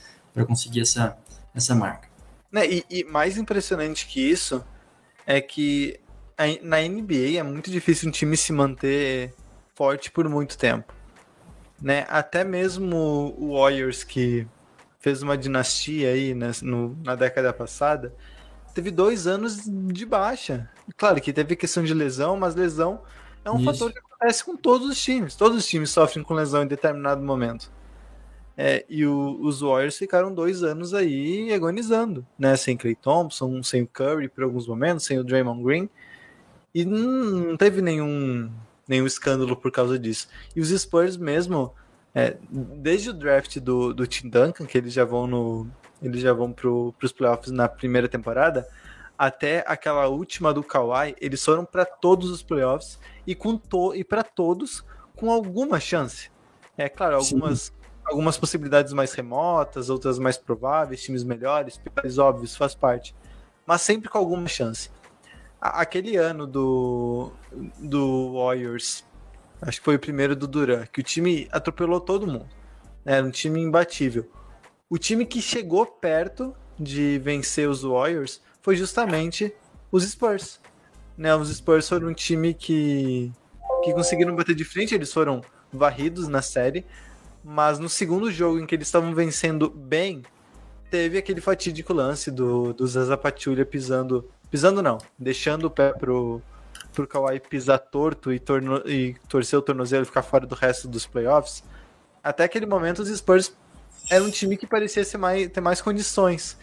[0.47, 1.17] conseguir essa,
[1.53, 2.07] essa marca.
[2.51, 4.63] Né, E, e mais impressionante que isso
[5.27, 5.99] é que
[6.37, 9.33] a- na NBA é muito difícil um time se manter
[9.75, 10.93] forte por muito tempo.
[11.81, 12.05] Né?
[12.07, 14.47] Até mesmo o Warriors, que
[15.03, 18.15] fez uma dinastia aí né, no- na década passada,
[18.73, 20.69] teve dois anos de baixa.
[20.95, 23.01] Claro que teve questão de lesão, mas lesão
[23.43, 23.65] é um Isso.
[23.65, 25.35] fator que acontece com todos os times.
[25.35, 27.69] Todos os times sofrem com lesão em determinado momento.
[28.55, 32.55] É, e o- os Warriors ficaram dois anos aí agonizando, né?
[32.55, 35.89] Sem Clay Thompson, sem o Curry por alguns momentos, sem o Draymond Green.
[36.73, 36.99] E não
[37.49, 38.49] não teve nenhum,
[38.87, 40.29] nenhum escândalo por causa disso.
[40.55, 41.73] E os Spurs mesmo,
[42.15, 45.67] é, desde o draft do, do Tim Duncan, que eles já vão no.
[46.01, 48.67] Eles já vão pro, pros playoffs na primeira temporada,
[49.17, 54.03] até aquela última do Kawhi, eles foram para todos os playoffs e, com to, e
[54.03, 54.83] para todos
[55.15, 56.29] com alguma chance.
[56.77, 57.35] É claro, Sim.
[57.35, 57.71] algumas,
[58.05, 63.15] algumas possibilidades mais remotas, outras mais prováveis, times melhores, piores, óbvios, faz parte.
[63.65, 64.89] Mas sempre com alguma chance.
[65.61, 67.31] A- Aquele ano do,
[67.79, 69.05] do Warriors,
[69.65, 72.47] acho que foi o primeiro do Duran, que o time atropelou todo mundo.
[73.05, 74.29] Era um time imbatível.
[74.89, 79.53] O time que chegou perto de vencer os Warriors foi justamente
[79.91, 80.59] os Spurs.
[81.17, 81.35] Né?
[81.35, 83.31] Os Spurs foram um time que,
[83.83, 86.85] que conseguiram bater de frente, eles foram varridos na série,
[87.43, 90.23] mas no segundo jogo em que eles estavam vencendo bem,
[90.89, 93.17] teve aquele fatídico lance do, do Zaza
[93.69, 96.41] pisando, pisando não, deixando o pé pro,
[96.93, 100.87] pro Kawhi pisar torto e, torno, e torcer o tornozelo e ficar fora do resto
[100.87, 101.63] dos playoffs.
[102.23, 103.53] Até aquele momento os Spurs
[104.09, 106.57] eram um time que parecia ser mais, ter mais condições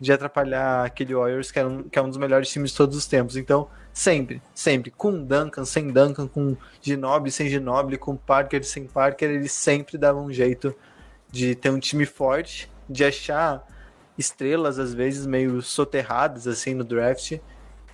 [0.00, 2.96] de atrapalhar aquele Warriors, que é, um, que é um dos melhores times de todos
[2.96, 3.36] os tempos.
[3.36, 9.30] Então, sempre, sempre, com Duncan, sem Duncan, com Ginobili, sem Ginobili, com Parker, sem Parker,
[9.30, 10.74] eles sempre davam um jeito
[11.30, 13.66] de ter um time forte, de achar
[14.16, 17.38] estrelas, às vezes, meio soterradas, assim, no draft,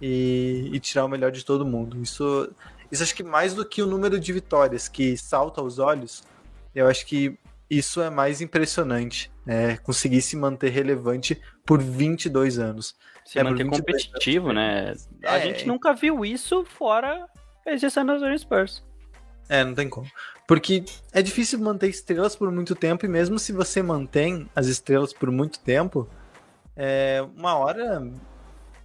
[0.06, 1.96] e, e tirar o melhor de todo mundo.
[2.02, 2.52] Isso,
[2.92, 6.22] isso acho que mais do que o número de vitórias que salta aos olhos,
[6.74, 7.38] eu acho que
[7.70, 9.78] isso é mais impressionante, né?
[9.78, 12.94] Conseguir se manter relevante por 22 anos.
[13.24, 14.94] Se É, manter por 22 competitivo, né?
[15.24, 15.40] A É.
[15.40, 17.26] gente nunca viu isso fora
[17.64, 18.84] esse San Antonio Spurs.
[19.48, 20.06] É, não tem como.
[20.46, 25.14] Porque é difícil manter estrelas por muito tempo, e mesmo se você mantém as estrelas
[25.14, 26.06] por muito tempo,
[26.76, 28.02] é, uma hora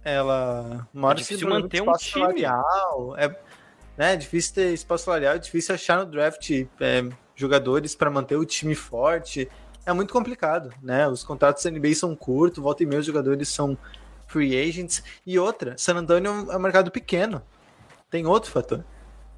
[0.04, 0.88] ela.
[0.92, 2.20] Uma hora É difícil se manter um espaço time.
[2.20, 3.16] salarial.
[3.16, 3.28] É,
[3.96, 8.36] né, é difícil ter espaço salarial, é difícil achar no draft é, jogadores para manter
[8.36, 9.48] o time forte.
[9.84, 11.08] É muito complicado, né?
[11.08, 13.76] Os contratos da NBA são curtos, volta e meia os jogadores são
[14.26, 15.02] free agents.
[15.26, 17.42] E outra, San Antonio é um mercado pequeno.
[18.10, 18.84] Tem outro fator.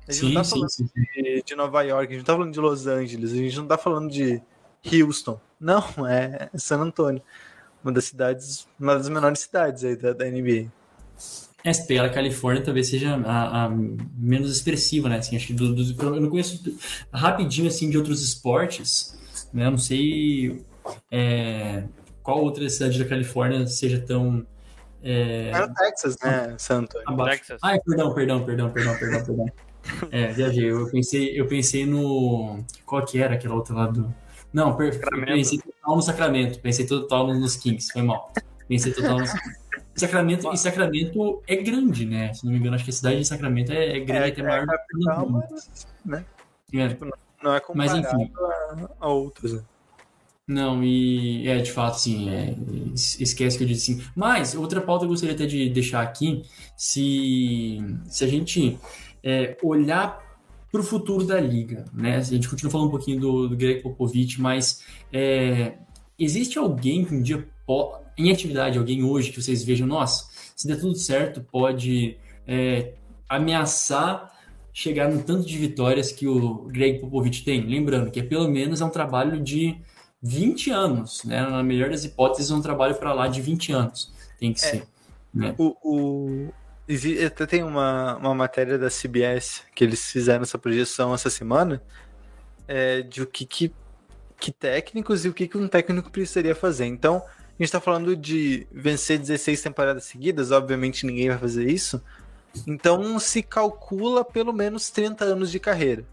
[0.07, 0.89] A gente Sim, não tá sim, falando sim.
[0.95, 3.67] de, de Nova York, a gente não tá falando de Los Angeles, a gente não
[3.67, 4.43] tá falando de
[4.85, 5.41] Houston.
[5.61, 7.23] Não, é San Antonio.
[7.83, 10.71] Uma das cidades, uma das menores cidades aí da, da NBA.
[11.65, 13.71] É, se pegar a Califórnia, talvez seja a, a
[14.17, 15.19] menos expressiva, né?
[15.19, 16.61] Assim, acho que do, do- eu não conheço
[17.13, 19.17] rapidinho, assim, de outros esportes,
[19.53, 19.67] né?
[19.67, 20.65] Eu não sei
[21.11, 21.85] é,
[22.23, 24.45] qual outra cidade da Califórnia seja tão
[25.03, 27.09] é, É no Texas, né, San Antonio?
[27.09, 27.39] abaixo.
[27.39, 27.61] Texas.
[27.63, 29.47] Ai, perdão, perdão, perdão, perdão, perdão, perdão.
[30.13, 30.71] É, viajei.
[30.71, 32.65] Eu pensei, eu pensei no...
[32.87, 34.15] Qual que era aquela outra lá do...
[34.53, 34.93] Não, per...
[34.95, 35.33] Sacramento.
[35.35, 36.59] pensei total no Sacramento.
[36.61, 38.33] Pensei total nos Kings, foi mal.
[38.69, 39.31] Pensei total nos
[39.95, 42.33] Sacramento, e Sacramento é grande, né?
[42.33, 44.41] Se não me engano, acho que a cidade de Sacramento é, é grande, É, até
[44.41, 46.23] é maior do que capital, o mas
[46.93, 46.97] é.
[47.43, 48.33] não é Mas, comparado enfim.
[48.37, 49.53] a, a outros.
[49.55, 49.63] né?
[50.49, 52.55] Não, e é de fato, sim, é,
[52.95, 54.03] es- esquece que eu disse sim.
[54.17, 56.43] Mas, outra pauta que eu gostaria até de deixar aqui,
[56.77, 58.79] se, se a gente
[59.23, 60.22] é, olhar
[60.73, 62.17] para o futuro da liga, né?
[62.17, 64.83] A gente continua falando um pouquinho do, do Greg Popovich, mas
[65.13, 65.75] é,
[66.19, 67.47] existe alguém que um dia,
[68.17, 72.17] em atividade, alguém hoje que vocês vejam, nossa, se der tudo certo, pode
[72.49, 72.95] é,
[73.29, 74.33] ameaçar
[74.73, 77.61] chegar no tanto de vitórias que o Greg Popovich tem?
[77.67, 79.77] Lembrando que é pelo menos é um trabalho de
[80.23, 81.43] 20 anos, né?
[81.43, 84.11] Na melhor das hipóteses, é um trabalho para lá de 20 anos.
[84.39, 84.85] Tem que ser.
[85.35, 85.55] Né?
[85.59, 86.49] O, o-
[87.27, 91.83] até tem uma, uma matéria da CBS que eles fizeram essa projeção essa semana
[92.67, 93.73] é, de o que, que,
[94.39, 96.87] que técnicos e o que, que um técnico precisaria fazer.
[96.87, 102.03] Então, a gente está falando de vencer 16 temporadas seguidas, obviamente ninguém vai fazer isso.
[102.67, 106.05] Então se calcula pelo menos 30 anos de carreira.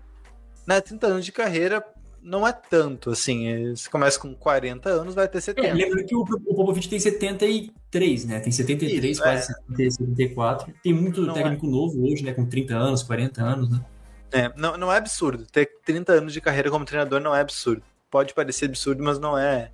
[0.65, 0.79] Né?
[0.79, 1.83] 30 anos de carreira
[2.21, 3.47] não é tanto, assim.
[3.47, 5.67] é- Você começa com 40 anos, vai ter 70.
[5.67, 8.39] É, lembrando que o, o Popovich tem 73, né?
[8.39, 10.73] Tem 73, Isso, quase 70, 74.
[10.83, 12.33] Tem muito Não técnico novo hoje, né?
[12.33, 13.83] Com 30 anos, 40 anos, né?
[14.31, 15.45] É, não, não é absurdo.
[15.45, 17.81] Ter 30 anos de carreira como treinador não é absurdo.
[18.11, 19.71] Pode parecer absurdo, mas não é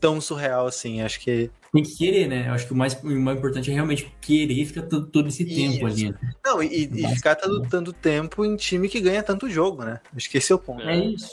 [0.00, 1.02] tão surreal assim.
[1.02, 1.50] Acho que.
[1.72, 2.48] Tem que querer, né?
[2.48, 5.44] Eu acho que o mais, o mais importante é realmente querer ficar todo, todo esse
[5.44, 5.86] tempo Isso.
[5.86, 6.10] ali.
[6.10, 6.18] né?
[6.44, 10.00] Não, e, e ficar tanto, tanto tempo em time que ganha tanto jogo, né?
[10.16, 10.82] Acho que esse é o ponto.
[10.82, 11.28] É isso.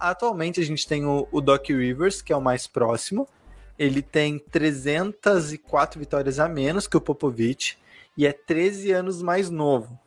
[0.00, 3.28] Atualmente a gente tem o, o Doc Rivers, que é o mais próximo.
[3.78, 7.78] Ele tem 304 vitórias a menos que o Popovich
[8.16, 9.98] e é 13 anos mais novo.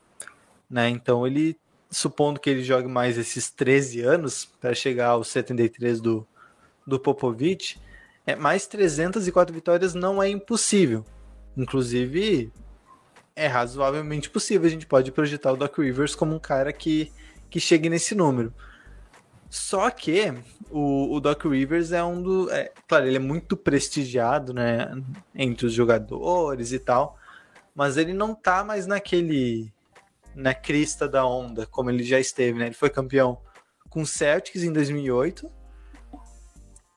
[0.67, 0.89] Né?
[0.89, 1.56] Então ele,
[1.91, 6.27] supondo que ele jogue mais esses 13 anos para chegar aos 73 do,
[6.88, 7.79] do Popovich,
[8.25, 11.06] é, mais 304 vitórias não é impossível.
[11.56, 12.51] Inclusive,
[13.36, 14.65] é razoavelmente possível.
[14.67, 17.12] A gente pode projetar o Doc Rivers como um cara que,
[17.47, 18.51] que chegue nesse número.
[19.54, 20.34] Só que
[20.72, 22.50] o, o Doc Rivers é um do.
[22.50, 24.89] É, claro, ele é muito prestigiado, né?
[25.36, 27.20] Entre os jogadores e tal.
[27.76, 29.72] Mas ele não tá mais naquele.
[30.34, 32.66] Na crista da onda, como ele já esteve, né?
[32.66, 33.38] Ele foi campeão
[33.92, 35.48] com o Celtics em 2008.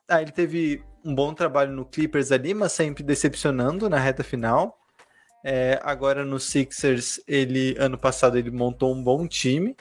[0.09, 4.79] Aí ele teve um bom trabalho no Clippers ali, mas sempre decepcionando na reta final.
[5.45, 9.77] É, agora no Sixers, ele ano passado ele montou um bom time,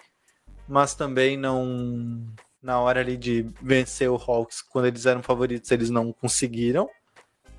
[0.68, 5.92] mas também não na hora ali de vencer o Hawks, quando eles eram favoritos, eles
[5.92, 6.90] não conseguiram,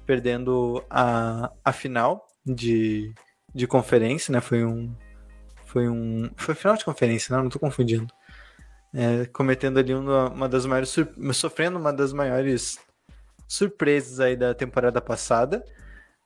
[0.04, 3.14] perdendo a, a final de,
[3.54, 4.40] de conferência, né?
[4.40, 4.92] Foi um
[5.64, 8.12] foi um foi final de conferência, não, não tô confundindo.
[8.92, 10.92] É, cometendo ali uma, uma das maiores
[11.32, 12.80] sofrendo uma das maiores
[13.46, 15.64] surpresas aí da temporada passada.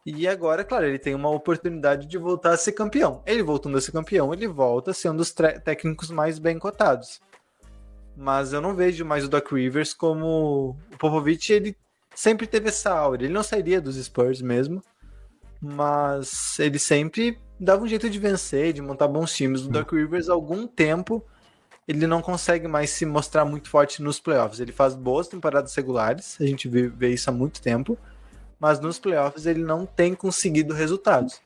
[0.07, 3.23] E agora, claro, ele tem uma oportunidade de voltar a ser campeão.
[3.27, 7.21] Ele voltando a ser campeão, ele volta a ser um dos técnicos mais bem cotados.
[8.21, 11.75] Mas eu não vejo mais o Doc Rivers como o Popovich, ele
[12.15, 13.25] sempre teve essa aura.
[13.25, 14.83] Ele não sairia dos Spurs mesmo,
[15.59, 19.63] mas ele sempre dava um jeito de vencer, de montar bons times.
[19.63, 21.25] O Doc Rivers, há algum tempo,
[21.89, 24.61] ele não consegue mais se mostrar muito forte nos playoffs.
[24.61, 27.97] Ele faz boas temporadas regulares, a gente vê, vê isso há muito tempo,
[28.61, 31.41] mas nos playoffs ele não tem conseguido resultados.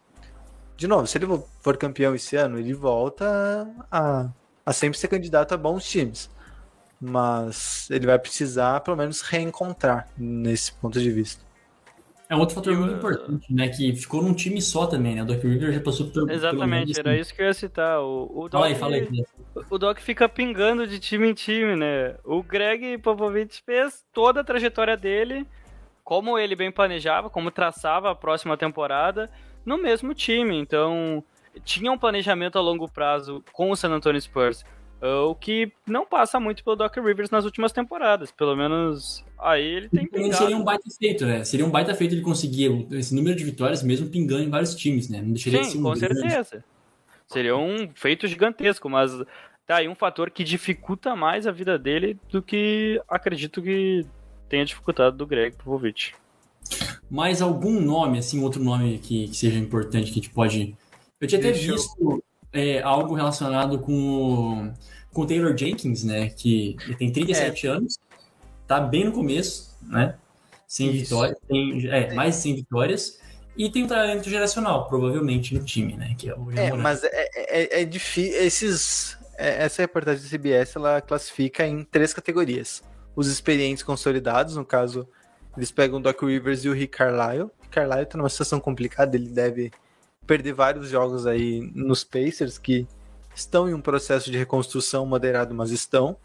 [0.76, 4.28] De novo, se ele for campeão esse ano, ele volta a,
[4.66, 6.33] a sempre ser candidato a bons times.
[7.06, 11.44] Mas ele vai precisar, pelo menos, reencontrar nesse ponto de vista.
[12.28, 13.68] É um outro fator muito importante, né?
[13.68, 15.22] Que ficou num time só também, né?
[15.22, 16.30] O Doc Rivers já passou por.
[16.30, 18.00] Exatamente, era isso que eu ia citar.
[18.00, 19.24] O, o Doc, Fala aí, fala aí.
[19.68, 22.16] O Doc fica pingando de time em time, né?
[22.24, 25.46] O Greg Popovich fez toda a trajetória dele,
[26.02, 29.30] como ele bem planejava, como traçava a próxima temporada,
[29.64, 30.56] no mesmo time.
[30.56, 31.22] Então,
[31.62, 34.64] tinha um planejamento a longo prazo com o San Antonio Spurs.
[35.06, 38.30] O que não passa muito pelo Doc Rivers nas últimas temporadas.
[38.32, 40.34] Pelo menos aí ele tem pingado.
[40.36, 41.44] Seria um baita feito, né?
[41.44, 45.08] Seria um baita feito ele conseguir esse número de vitórias mesmo pingando em vários times,
[45.10, 45.20] né?
[45.20, 46.20] Não deixaria Sim, de ser um com grande.
[46.20, 46.64] certeza.
[47.26, 49.12] Seria um feito gigantesco, mas
[49.66, 54.06] tá aí um fator que dificulta mais a vida dele do que acredito que
[54.48, 56.14] tenha dificultado do Greg Popovich.
[57.10, 60.74] Mais algum nome, assim, outro nome que, que seja importante que a gente pode.
[61.20, 64.72] Eu tinha até Deixa eu- visto é, algo relacionado com
[65.14, 66.28] com o Taylor Jenkins, né?
[66.28, 67.98] Que ele tem 37 anos,
[68.66, 70.16] tá bem no começo, né?
[70.66, 71.04] Sem Isso.
[71.04, 73.20] vitórias, tem, é, mais de 100 vitórias.
[73.56, 76.16] E tem um talento geracional, provavelmente, no time, né?
[76.18, 78.42] Que é o É, mas é, é, é difícil.
[78.42, 82.82] Esses, é- essa reportagem da CBS ela classifica em três categorias:
[83.14, 85.08] os experientes consolidados, no caso,
[85.56, 87.50] eles pegam o Doc Rivers e o Rick Carlisle.
[87.64, 89.70] O Carlisle tá numa situação complicada, ele deve
[90.26, 92.88] perder vários jogos aí nos Pacers, que
[93.34, 96.16] estão em um processo de reconstrução moderado, mas estão.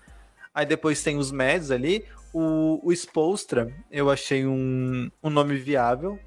[0.54, 2.06] Aí depois tem os Meds ali.
[2.34, 6.20] O, o Spolstra, eu achei um, um nome viável,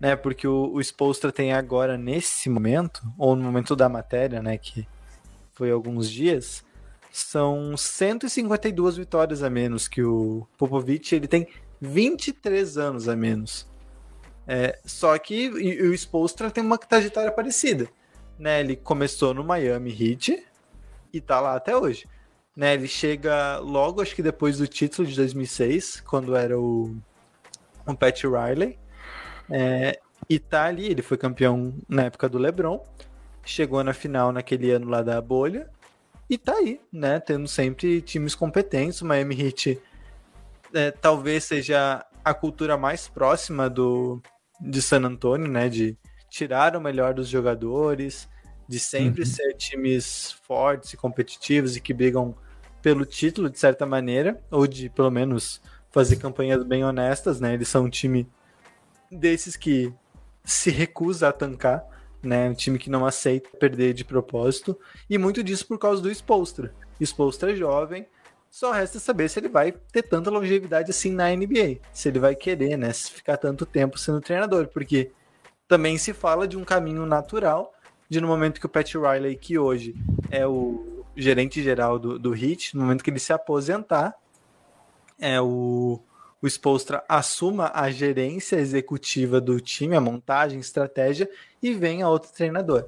[0.00, 0.16] né?
[0.16, 4.58] Porque o, o Spolstra tem agora, nesse momento, ou no momento da matéria, né?
[4.58, 4.86] Que
[5.54, 6.64] foi alguns dias,
[7.12, 11.14] são 152 vitórias a menos que o Popovich.
[11.14, 11.46] Ele tem
[11.80, 13.66] 23 anos a menos.
[14.48, 17.88] É, só que e- e o Spolstra tem uma trajetória parecida.
[18.38, 18.60] Né?
[18.60, 20.44] Ele começou no Miami Heat
[21.12, 22.06] e tá lá até hoje.
[22.54, 22.74] Né?
[22.74, 26.96] Ele chega logo, acho que depois do título de 2006, quando era o,
[27.86, 28.78] o Pat Riley.
[29.50, 32.84] É, e tá ali, ele foi campeão na época do LeBron,
[33.44, 35.70] chegou na final naquele ano lá da bolha,
[36.28, 37.20] e tá aí, né?
[37.20, 39.00] Tendo sempre times competentes.
[39.00, 39.80] O Miami Heat
[40.74, 44.20] é, talvez seja a cultura mais próxima do
[44.60, 45.68] de San Antonio, né?
[45.68, 45.96] De
[46.36, 48.28] tirar o melhor dos jogadores,
[48.68, 49.26] de sempre Uhum.
[49.26, 52.34] ser times fortes e competitivos e que brigam
[52.82, 57.54] pelo título de certa maneira, ou de pelo menos fazer campanhas bem honestas, né?
[57.54, 58.28] Eles são um time
[59.10, 59.92] desses que
[60.44, 61.84] se recusa a tancar,
[62.22, 62.50] né?
[62.50, 66.74] Um time que não aceita perder de propósito, e muito disso por causa do Spolstra.
[67.00, 68.06] Spolstra é jovem,
[68.50, 72.34] só resta saber se ele vai ter tanta longevidade assim na NBA, se ele vai
[72.34, 75.12] querer, né, se ficar tanto tempo sendo treinador, porque
[75.68, 77.72] também se fala de um caminho natural
[78.08, 79.94] de no momento que o Pat Riley, que hoje
[80.30, 84.14] é o gerente geral do, do Heat, no momento que ele se aposentar,
[85.18, 86.00] é o,
[86.40, 91.28] o Spolstra assuma a gerência executiva do time, a montagem, estratégia,
[91.62, 92.86] e venha outro treinador.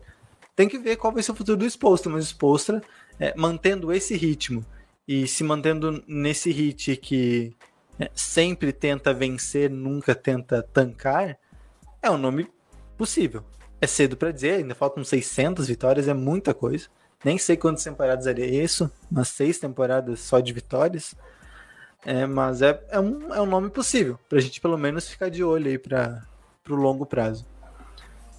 [0.54, 2.82] Tem que ver qual vai ser o futuro do Spolstra, mas o Spolstra,
[3.18, 4.64] é, mantendo esse ritmo
[5.06, 7.56] e se mantendo nesse hit que
[7.98, 11.38] é, sempre tenta vencer, nunca tenta tancar,
[12.02, 12.48] é um nome
[12.98, 13.44] possível.
[13.80, 16.88] É cedo para dizer, ainda faltam 600 vitórias, é muita coisa.
[17.24, 21.14] Nem sei quantas temporadas era isso, umas seis temporadas só de vitórias.
[22.04, 25.42] É, mas é, é, um, é um nome possível, pra gente pelo menos ficar de
[25.42, 26.26] olho aí para
[26.62, 27.46] pro longo prazo.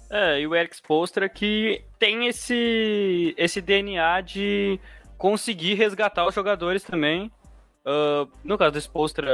[0.08, 4.80] É, e o Eric Spolstra que tem esse, esse DNA de
[5.18, 7.30] conseguir resgatar os jogadores também.
[7.84, 9.28] Uh, no caso do Spolstra,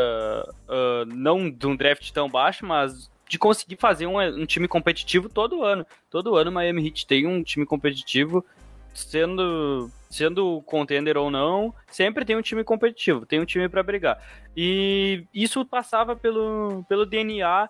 [0.68, 5.28] uh, não de um draft tão baixo, mas de conseguir fazer um, um time competitivo
[5.28, 5.86] todo ano.
[6.10, 8.44] Todo ano o Miami Heat tem um time competitivo,
[8.94, 14.22] sendo sendo contender ou não, sempre tem um time competitivo, tem um time para brigar.
[14.56, 17.68] E isso passava pelo, pelo DNA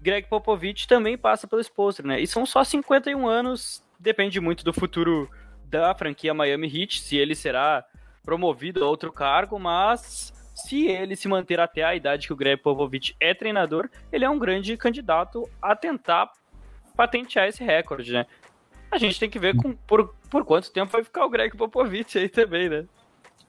[0.00, 2.20] Greg Popovich também passa pelo Spolstra, né?
[2.20, 5.30] E são só 51 anos, depende muito do futuro
[5.64, 7.84] da franquia Miami Heat, se ele será
[8.24, 10.32] promovido a outro cargo, mas
[10.62, 14.30] se ele se manter até a idade que o Greg Popovich é treinador, ele é
[14.30, 16.30] um grande candidato a tentar
[16.96, 18.26] patentear esse recorde, né?
[18.90, 22.18] A gente tem que ver com, por, por quanto tempo vai ficar o Greg Popovich
[22.18, 22.84] aí também, né?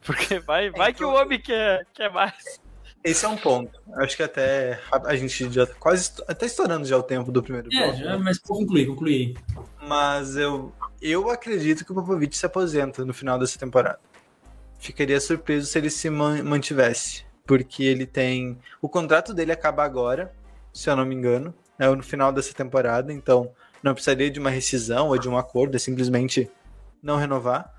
[0.06, 2.60] Porque vai, vai que o homem quer, quer mais.
[3.04, 3.80] Esse é um ponto.
[3.96, 7.68] Acho que até a gente já tá quase até estourando já o tempo do primeiro
[7.74, 7.98] É, bloco.
[7.98, 9.36] já, mas vou concluir, concluir.
[9.82, 14.00] Mas eu, eu acredito que o Popovich se aposenta no final dessa temporada.
[14.82, 17.24] Ficaria surpreso se ele se man- mantivesse.
[17.46, 18.58] Porque ele tem.
[18.82, 20.34] O contrato dele acaba agora,
[20.74, 21.54] se eu não me engano.
[21.78, 23.14] É no final dessa temporada.
[23.14, 23.52] Então
[23.84, 25.76] não precisaria de uma rescisão ou de um acordo.
[25.76, 26.50] É simplesmente
[27.02, 27.72] não renovar.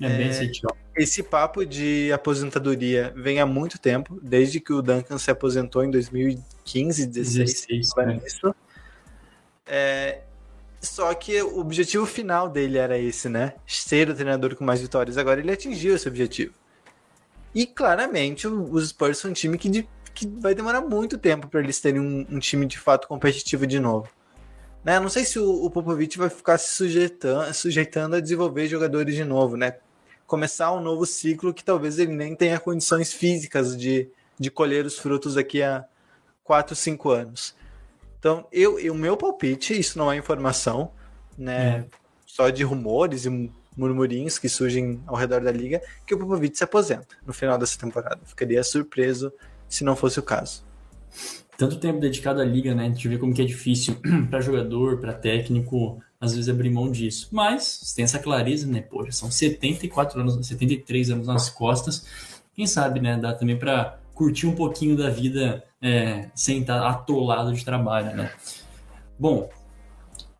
[0.00, 0.66] É, bem aceito.
[0.96, 5.90] Esse papo de aposentadoria vem há muito tempo, desde que o Duncan se aposentou em
[5.90, 7.66] 2015, 16.
[7.66, 7.94] 16.
[7.94, 8.20] Para né?
[8.26, 8.54] isso.
[9.66, 10.22] É,
[10.82, 13.54] só que o objetivo final dele era esse, né?
[13.66, 15.16] Ser o treinador com mais vitórias.
[15.16, 16.52] Agora ele atingiu esse objetivo.
[17.54, 21.60] E claramente os Spurs são um time que, de- que vai demorar muito tempo para
[21.60, 24.08] eles terem um, um time de fato competitivo de novo.
[24.84, 24.98] Né?
[24.98, 29.24] Não sei se o, o Popovich vai ficar se sujeitando, sujeitando a desenvolver jogadores de
[29.24, 29.76] novo, né?
[30.26, 34.08] Começar um novo ciclo que talvez ele nem tenha condições físicas de,
[34.38, 35.84] de colher os frutos daqui a
[36.42, 37.54] 4, 5 anos.
[38.22, 40.92] Então, eu, o meu palpite, isso não é informação,
[41.36, 41.86] né?
[42.24, 46.62] Só de rumores e murmurinhos que surgem ao redor da liga, que o Popovich se
[46.62, 48.20] aposenta no final dessa temporada.
[48.24, 49.32] Ficaria surpreso
[49.68, 50.64] se não fosse o caso.
[51.58, 52.84] Tanto tempo dedicado à liga, né?
[52.84, 53.96] A gente vê como que é difícil
[54.30, 57.28] para jogador, para técnico, às vezes abrir mão disso.
[57.32, 58.82] Mas tem essa clareza, né?
[58.82, 62.06] Poxa, são 74 anos, 73 anos nas costas.
[62.54, 63.18] Quem sabe, né?
[63.18, 68.30] Dá também para curtir um pouquinho da vida é, sem estar atolado de trabalho, né?
[69.18, 69.50] Bom,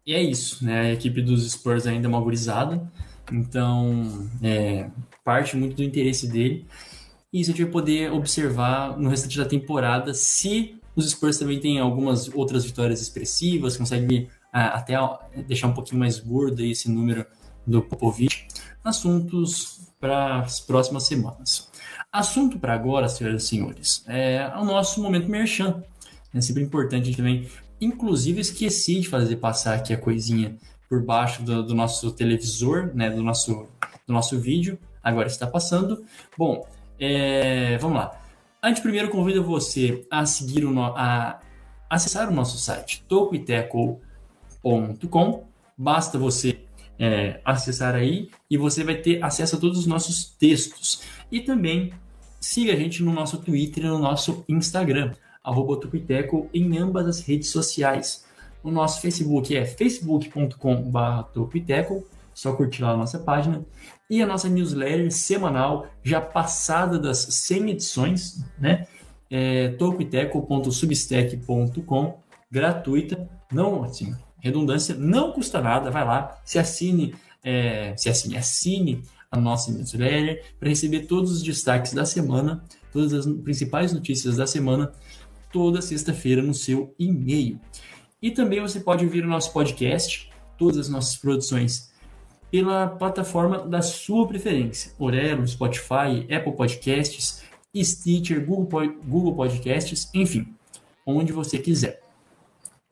[0.07, 0.81] e é isso, né?
[0.81, 2.91] A equipe dos Spurs ainda é uma gurizada,
[3.31, 4.89] então é,
[5.25, 6.67] parte muito do interesse dele.
[7.33, 11.59] E isso a gente vai poder observar no restante da temporada se os Spurs também
[11.59, 14.95] têm algumas outras vitórias expressivas, conseguem ah, até
[15.47, 17.25] deixar um pouquinho mais gordo esse número
[17.67, 18.47] do Popovich.
[18.85, 21.71] Assuntos para as próximas semanas.
[22.13, 25.83] Assunto para agora, senhoras e senhores, é o nosso momento merchan.
[26.35, 27.49] É sempre importante a gente também.
[27.81, 30.59] Inclusive, esqueci de fazer passar aqui a coisinha
[30.91, 33.67] por baixo do, do nosso televisor, né, do nosso,
[34.07, 34.79] do nosso vídeo.
[35.03, 36.05] Agora está passando.
[36.37, 36.69] Bom,
[37.01, 38.21] é, vamos lá.
[38.63, 41.41] Antes, primeiro, convido você a seguir o no, a
[41.89, 45.47] acessar o nosso site tocoiteco.com.
[45.79, 46.61] Basta você
[46.99, 51.01] é, acessar aí e você vai ter acesso a todos os nossos textos.
[51.31, 51.91] E também
[52.43, 55.13] siga a gente no nosso Twitter e no nosso Instagram,
[55.43, 58.27] arroba Tocoiteco, em ambas as redes sociais.
[58.63, 63.65] O nosso Facebook é facebook.com.br Tocoiteco, só curtir lá a nossa página.
[64.11, 68.89] E a nossa newsletter semanal, já passada das 100 edições, né?
[69.31, 72.19] É tocoiteco.substack.com,
[72.51, 79.03] gratuita, não, assim, redundância, não custa nada, vai lá, se assine, é, se assine, assine
[79.33, 82.63] a nossa newsletter para receber todos os destaques da semana,
[82.93, 84.93] todas as principais notícias da semana,
[85.51, 87.59] toda sexta-feira no seu e-mail.
[88.21, 91.91] E também você pode ouvir o nosso podcast, todas as nossas produções
[92.51, 94.93] pela plataforma da sua preferência.
[94.99, 97.43] Orelo, Spotify, Apple Podcasts,
[97.75, 100.55] Stitcher, Google, Google Podcasts, enfim,
[101.07, 102.03] onde você quiser.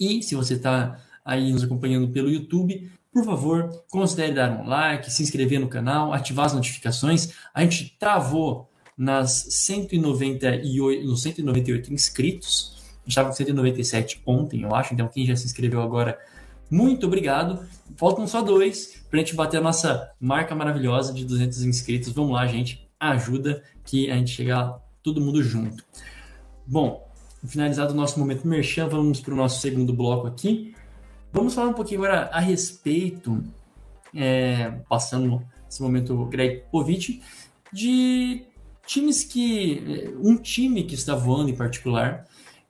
[0.00, 5.10] E se você está aí nos acompanhando pelo YouTube, por favor, considere dar um like,
[5.12, 7.32] se inscrever no canal, ativar as notificações.
[7.52, 12.76] A gente travou nas 198, nos 198 inscritos.
[12.76, 14.94] A gente estava com 197 ontem, eu acho.
[14.94, 16.18] Então, quem já se inscreveu agora,
[16.70, 17.66] muito obrigado.
[17.96, 22.12] Faltam só dois para a gente bater a nossa marca maravilhosa de 200 inscritos.
[22.12, 22.88] Vamos lá, gente.
[23.00, 25.84] Ajuda que a gente chegar todo mundo junto.
[26.64, 27.10] Bom,
[27.44, 30.74] finalizado o nosso momento merchan, vamos para o nosso segundo bloco aqui.
[31.32, 33.42] Vamos falar um pouquinho agora a respeito,
[34.14, 37.22] é, passando esse momento Greg Povich,
[37.72, 38.44] de
[38.86, 40.12] times que.
[40.18, 42.26] Um time que está voando em particular,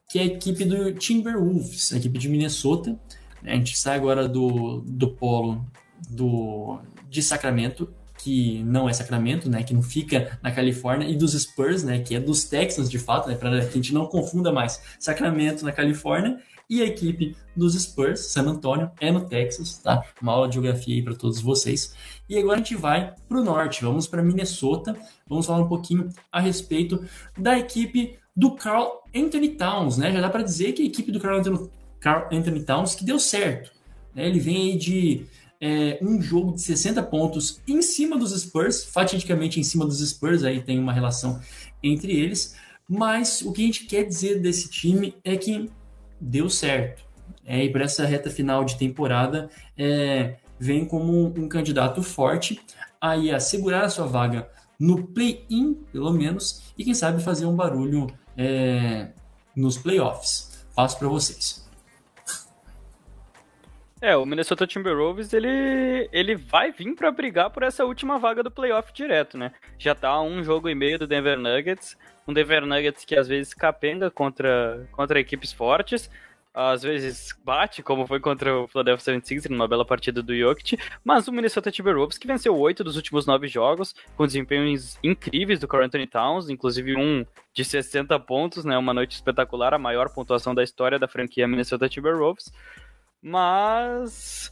[0.07, 2.99] que é a equipe do Timberwolves, a equipe de Minnesota.
[3.43, 5.65] A gente sai agora do, do polo
[6.07, 11.33] do, de Sacramento, que não é Sacramento, né, que não fica na Califórnia, e dos
[11.33, 14.51] Spurs, né, que é dos Texans de fato, né, para que a gente não confunda
[14.51, 16.37] mais Sacramento na Califórnia
[16.71, 20.01] e a equipe dos Spurs, San Antonio, é no Texas, tá?
[20.21, 21.93] Uma aula de geografia aí para todos vocês.
[22.29, 24.95] E agora a gente vai para o norte, vamos para Minnesota,
[25.27, 27.03] vamos falar um pouquinho a respeito
[27.37, 30.13] da equipe do Carl Anthony Towns, né?
[30.13, 31.69] Já dá para dizer que a equipe do Carl Anthony,
[31.99, 33.69] Carl Anthony Towns que deu certo.
[34.15, 34.25] Né?
[34.25, 35.25] Ele vem aí de
[35.59, 40.45] é, um jogo de 60 pontos em cima dos Spurs, fatidicamente em cima dos Spurs,
[40.45, 41.41] aí tem uma relação
[41.83, 42.55] entre eles.
[42.87, 45.69] Mas o que a gente quer dizer desse time é que
[46.21, 47.03] deu certo.
[47.45, 52.61] É, e para essa reta final de temporada, é, vem como um candidato forte
[53.01, 54.47] aí a segurar a sua vaga
[54.79, 58.07] no play-in, pelo menos, e quem sabe fazer um barulho
[58.37, 59.09] é,
[59.55, 60.65] nos playoffs.
[60.75, 61.60] Passo para vocês.
[64.01, 68.49] É, o Minnesota Timberwolves, ele, ele vai vir para brigar por essa última vaga do
[68.49, 69.51] playoff direto, né?
[69.77, 71.95] Já tá um jogo e meio do Denver Nuggets,
[72.27, 76.09] um Denver Nuggets que às vezes capenga contra, contra equipes fortes,
[76.51, 81.27] às vezes bate, como foi contra o Philadelphia 76 numa bela partida do Jokic, mas
[81.27, 85.83] o Minnesota Timberwolves que venceu oito dos últimos nove jogos, com desempenhos incríveis do Carl
[85.83, 87.23] Anthony Towns, inclusive um
[87.53, 91.87] de 60 pontos, né, uma noite espetacular, a maior pontuação da história da franquia Minnesota
[91.87, 92.51] Timberwolves,
[93.21, 94.51] mas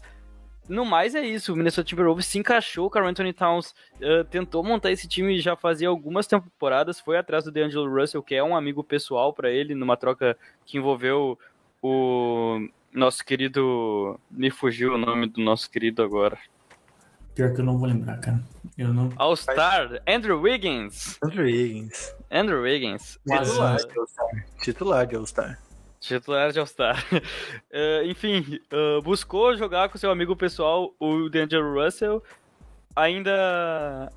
[0.69, 4.63] no mais é isso, o Minnesota Timberwolves se encaixou, o Carl Anthony Towns uh, tentou
[4.63, 8.55] montar esse time já fazia algumas temporadas, foi atrás do DeAngelo Russell, que é um
[8.55, 11.39] amigo pessoal para ele, numa troca que envolveu
[11.81, 14.19] o nosso querido.
[14.29, 16.37] Me fugiu o nome do nosso querido agora.
[17.33, 18.39] Pior que eu não vou lembrar, cara.
[18.77, 19.09] Eu não.
[19.15, 21.17] All-Star, Andrew Wiggins.
[21.23, 22.15] Andrew Wiggins.
[22.29, 23.17] Andrew Wiggins.
[23.27, 24.45] Titular de All-Star.
[24.61, 25.59] Titular de All-Star.
[25.99, 27.03] Titular de All-Star.
[27.13, 32.23] uh, enfim, uh, buscou jogar com seu amigo pessoal, o D'Angelo Russell.
[32.95, 34.11] Ainda.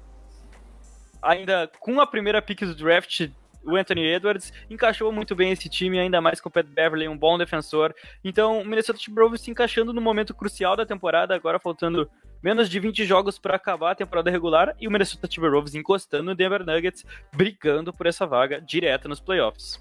[1.21, 3.31] Ainda com a primeira pick do draft
[3.65, 7.17] o Anthony Edwards encaixou muito bem esse time, ainda mais com o Pat Beverly, um
[7.17, 7.95] bom defensor.
[8.25, 12.11] Então, o Minnesota Timberwolves se encaixando no momento crucial da temporada, agora faltando
[12.43, 16.35] menos de 20 jogos para acabar a temporada regular e o Minnesota Timberwolves encostando no
[16.35, 19.81] Denver Nuggets, brigando por essa vaga direta nos playoffs.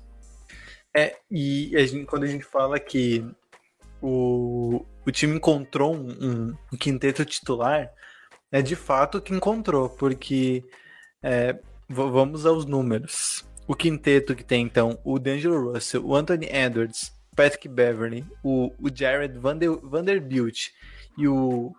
[0.95, 3.25] É, e a gente, quando a gente fala que
[4.01, 7.89] o, o time encontrou um, um, quinteto titular,
[8.51, 10.63] é de fato que encontrou, porque
[11.23, 17.13] é, vamos aos números o quinteto que tem, então, o D'Angelo Russell, o Anthony Edwards,
[17.35, 20.69] Patrick Beverly, o, o Jared Vander, Vanderbilt
[21.17, 21.73] e o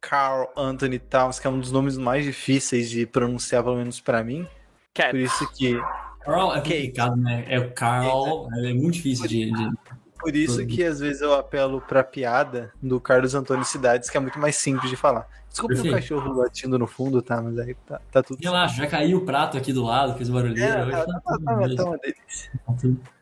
[0.00, 4.22] Carl Anthony Towns, que é um dos nomes mais difíceis de pronunciar, pelo menos para
[4.22, 4.46] mim.
[4.92, 5.10] Cat.
[5.10, 5.80] Por isso que.
[6.24, 7.44] Carl é complicado, né?
[7.48, 9.70] É o Carl, é, muito difícil de, de...
[10.18, 14.20] Por isso que às vezes eu apelo pra piada do Carlos Antônio Cidades, que é
[14.20, 15.28] muito mais simples de falar.
[15.50, 17.42] Desculpa o cachorro latindo no fundo, tá?
[17.42, 20.78] Mas aí tá, tá tudo Relaxa, já caiu o prato aqui do lado, fez barulheira.
[20.78, 22.50] É, hoje tá, tá, tá, tá, uma delícia.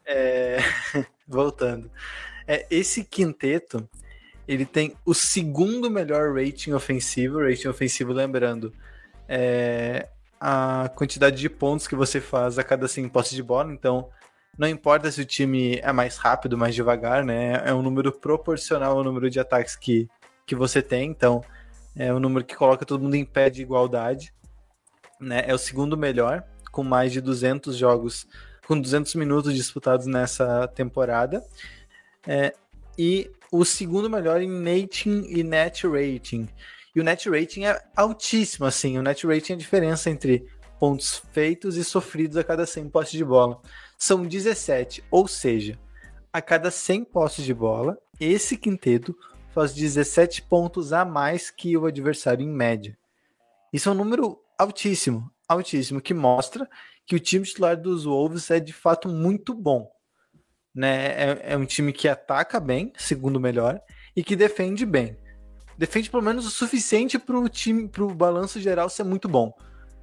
[0.07, 0.59] É,
[1.27, 1.91] voltando.
[2.47, 3.89] É, esse quinteto,
[4.47, 8.73] ele tem o segundo melhor rating ofensivo, rating ofensivo lembrando,
[9.29, 10.09] é
[10.45, 14.09] a quantidade de pontos que você faz a cada 100 postes de bola, então
[14.59, 17.63] não importa se o time é mais rápido, mais devagar, né?
[17.65, 20.09] É um número proporcional ao número de ataques que,
[20.45, 21.45] que você tem, então
[21.95, 24.35] é um número que coloca todo mundo em pé de igualdade.
[25.21, 25.45] Né?
[25.47, 28.27] É o segundo melhor, com mais de 200 jogos,
[28.67, 31.47] com 200 minutos disputados nessa temporada.
[32.27, 32.53] É,
[32.99, 36.49] e o segundo melhor em nating e net rating.
[36.95, 38.99] E o net rating é altíssimo, assim.
[38.99, 40.47] O net rating é a diferença entre
[40.79, 43.61] pontos feitos e sofridos a cada 100 postes de bola.
[43.99, 45.79] São 17, ou seja,
[46.33, 49.17] a cada 100 postes de bola, esse quinteto
[49.55, 52.97] faz 17 pontos a mais que o adversário em média.
[53.73, 56.69] Isso é um número altíssimo, altíssimo, que mostra
[57.07, 59.91] que o time titular dos Wolves é de fato muito bom.
[60.75, 61.07] Né?
[61.07, 63.81] É, é um time que ataca bem, segundo melhor,
[64.17, 65.17] e que defende bem.
[65.77, 69.53] Defende pelo menos o suficiente para o time, para o balanço geral ser muito bom.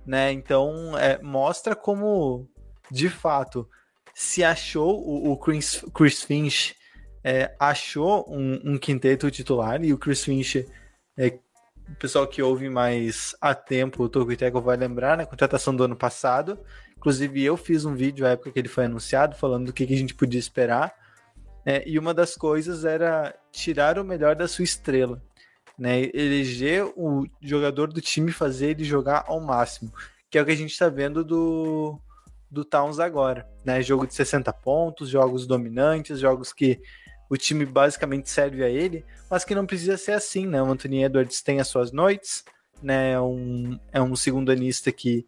[0.05, 0.31] Né?
[0.31, 2.47] Então é, mostra como
[2.91, 3.67] de fato
[4.13, 6.75] se achou o, o Chris, Chris Finch
[7.23, 10.65] é, achou um, um, quinteto titular e o Chris Finch,
[11.17, 11.39] é,
[11.87, 15.25] o pessoal que ouve mais a tempo, o Togo Teco vai lembrar, né?
[15.25, 16.59] Contratação do ano passado.
[16.95, 19.93] Inclusive, eu fiz um vídeo na época que ele foi anunciado, falando do que, que
[19.93, 20.93] a gente podia esperar.
[21.65, 25.21] É, e uma das coisas era tirar o melhor da sua estrela.
[25.79, 29.93] Né, eleger o jogador do time fazer ele jogar ao máximo,
[30.29, 31.97] que é o que a gente está vendo do,
[32.51, 33.47] do Towns agora.
[33.63, 33.81] Né?
[33.81, 36.81] Jogo de 60 pontos, jogos dominantes, jogos que
[37.29, 40.61] o time basicamente serve a ele, mas que não precisa ser assim, né?
[40.61, 42.43] O Anthony Edwards tem as suas noites,
[42.81, 43.11] né?
[43.11, 45.27] É um, é um segundo anista que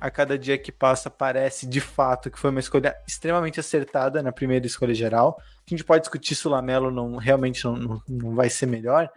[0.00, 4.32] a cada dia que passa parece de fato que foi uma escolha extremamente acertada na
[4.32, 5.36] primeira escolha geral.
[5.40, 9.10] A gente pode discutir se o Lamelo não, realmente não, não, não vai ser melhor,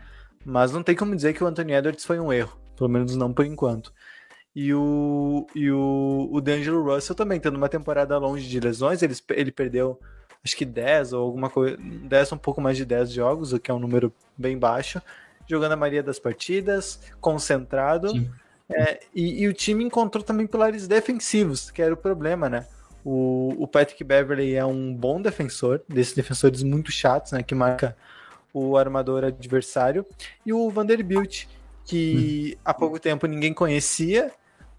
[0.45, 3.33] mas não tem como dizer que o Anthony Edwards foi um erro, pelo menos não
[3.33, 3.93] por enquanto.
[4.55, 9.15] E o, e o, o D'Angelo Russell também, tendo uma temporada longe de lesões, ele,
[9.31, 9.99] ele perdeu
[10.43, 13.71] acho que 10 ou alguma coisa, 10 um pouco mais de 10 jogos, o que
[13.71, 15.01] é um número bem baixo,
[15.47, 18.11] jogando a maioria das partidas, concentrado.
[18.69, 22.65] É, e, e, o time encontrou também pilares defensivos, que era o problema, né?
[23.03, 27.43] O, o Patrick Beverly é um bom defensor, desses defensores muito chatos, né?
[27.43, 27.95] Que marca
[28.53, 30.05] o armador adversário.
[30.45, 31.45] E o Vanderbilt,
[31.85, 32.59] que hum.
[32.63, 34.31] há pouco tempo ninguém conhecia,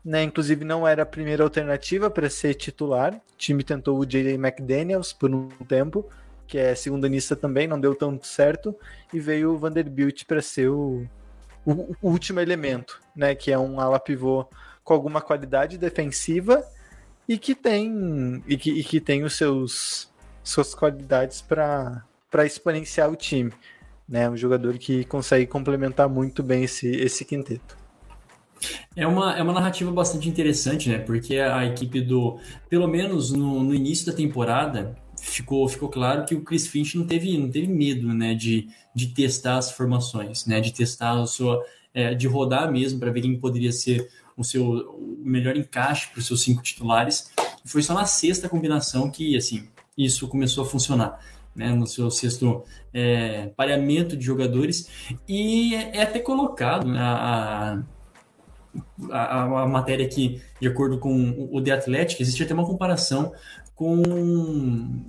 [0.05, 0.23] né?
[0.23, 3.15] Inclusive não era a primeira alternativa para ser titular.
[3.15, 4.35] O time tentou o J.J.
[4.35, 6.09] McDaniels por um tempo,
[6.47, 8.75] que é segunda lista também, não deu tanto certo,
[9.13, 11.07] e veio o Vanderbilt para ser o,
[11.65, 13.35] o, o, último elemento, né?
[13.35, 14.47] Que é um ala pivô
[14.85, 16.63] com alguma qualidade defensiva
[17.27, 20.13] e que tem e que, e que tem os seus
[20.43, 22.05] suas qualidades para
[22.43, 23.53] exponenciar o time,
[24.09, 24.29] né?
[24.29, 27.77] Um jogador que consegue complementar muito bem esse, esse quinteto.
[28.97, 30.99] É uma, é uma narrativa bastante interessante, né?
[30.99, 32.39] Porque a equipe do.
[32.69, 37.07] Pelo menos no, no início da temporada, ficou, ficou claro que o Chris Finch não
[37.07, 40.61] teve, não teve medo né, de, de testar as formações, né?
[40.61, 41.65] De testar a sua.
[41.93, 46.19] É, de rodar mesmo para ver quem poderia ser o seu o melhor encaixe para
[46.19, 47.31] os seus cinco titulares.
[47.65, 51.21] Foi só na sexta combinação que assim isso começou a funcionar.
[51.55, 54.89] Né, no seu sexto é, pareamento de jogadores
[55.29, 57.81] e é, é até colocado né, a,
[59.09, 63.33] a, a, matéria aqui, de acordo com o The Athletic, existe até uma comparação
[63.75, 64.03] com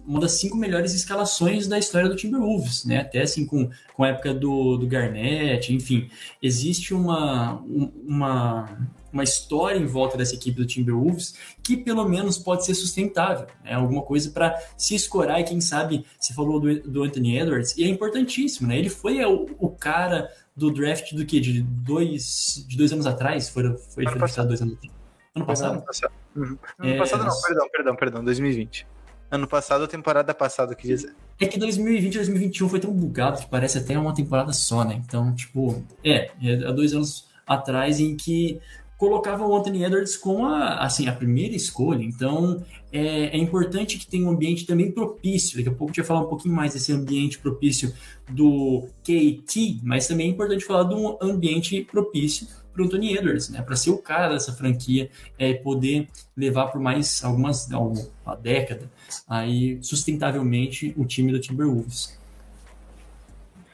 [0.08, 3.02] uma das cinco melhores escalações da história do Timberwolves, né?
[3.02, 6.10] Até assim com, com a época do, do Garnett, enfim,
[6.42, 7.62] existe uma,
[8.08, 13.48] uma, uma história em volta dessa equipe do Timberwolves que pelo menos pode ser sustentável,
[13.64, 13.74] né?
[13.74, 17.86] Alguma coisa para se escorar e quem sabe, você falou do, do Anthony Edwards, e
[17.86, 18.78] é importantíssimo, né?
[18.78, 21.40] Ele foi o, o cara do draft do que?
[21.40, 23.48] De dois, de dois anos atrás?
[23.48, 24.94] Foi, foi draftado dois anos atrás.
[25.34, 25.74] Ano passado?
[25.74, 26.58] Ano passado, uhum.
[26.80, 28.88] ano é, passado não, perdão, perdão, perdão, 2020.
[29.32, 31.16] Ano passado, temporada passada, eu queria dizer.
[31.40, 35.02] É que 2020 e 2021 foi tão bugado que parece até uma temporada só, né?
[35.06, 38.60] Então, tipo, é, é há dois anos atrás em que
[38.98, 42.04] colocava o Anthony Edwards como a, assim, a primeira escolha.
[42.04, 45.58] Então, é, é, importante que tenha um ambiente também propício.
[45.58, 47.94] Daqui a pouco a gente vai falar um pouquinho mais desse ambiente propício
[48.30, 53.50] do KT, mas também é importante falar de um ambiente propício para o Anthony Edwards,
[53.50, 53.62] né?
[53.62, 58.92] Para ser o cara dessa franquia e é, poder levar por mais algumas uma década
[59.28, 62.18] aí sustentavelmente o time do Timberwolves.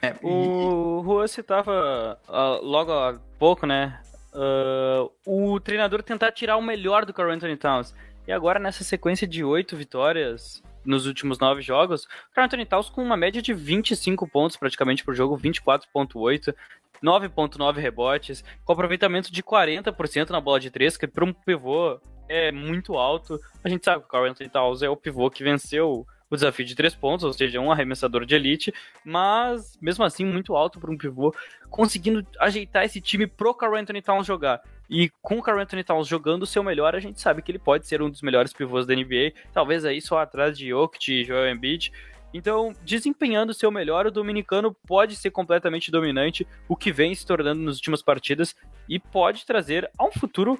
[0.02, 4.00] É, o Juan citava uh, logo há pouco, né?
[4.34, 7.94] Uh, o treinador tentar tirar o melhor do Carl Anthony Towns.
[8.28, 12.90] E agora, nessa sequência de oito vitórias nos últimos nove jogos, o Carl Anthony Towns
[12.90, 16.56] com uma média de 25 pontos praticamente por jogo, 24.8,
[17.04, 22.52] 9.9 rebotes, com aproveitamento de 40% na bola de três, que para um pivô é
[22.52, 23.40] muito alto.
[23.64, 26.66] A gente sabe que o Carl Anthony Towns é o pivô que venceu o desafio
[26.66, 28.74] de três pontos, ou seja, um arremessador de elite,
[29.04, 31.36] mas mesmo assim muito alto para um pivô,
[31.70, 34.62] conseguindo ajeitar esse time pro Carl Anthony Towns jogar.
[34.90, 37.60] E com o Carl Anthony Towns jogando o seu melhor, a gente sabe que ele
[37.60, 41.24] pode ser um dos melhores pivôs da NBA, talvez aí só atrás de Jokic e
[41.24, 41.92] Joel Embiid,
[42.34, 47.26] então, desempenhando o seu melhor, o dominicano pode ser completamente dominante, o que vem se
[47.26, 48.56] tornando nas últimas partidas,
[48.88, 50.58] e pode trazer a um futuro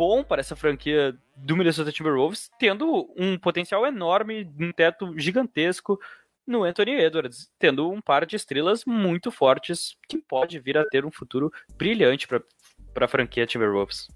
[0.00, 6.00] bom para essa franquia do Minnesota Timberwolves, tendo um potencial enorme, um teto gigantesco
[6.46, 11.04] no Anthony Edwards, tendo um par de estrelas muito fortes que pode vir a ter
[11.04, 14.08] um futuro brilhante para a franquia Timberwolves.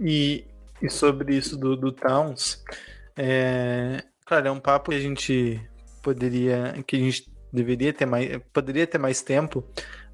[0.00, 0.46] E,
[0.80, 2.64] e sobre isso do, do Towns,
[3.14, 5.60] é, claro, é um papo que a gente
[6.02, 9.62] poderia, que a gente deveria ter mais, poderia ter mais tempo,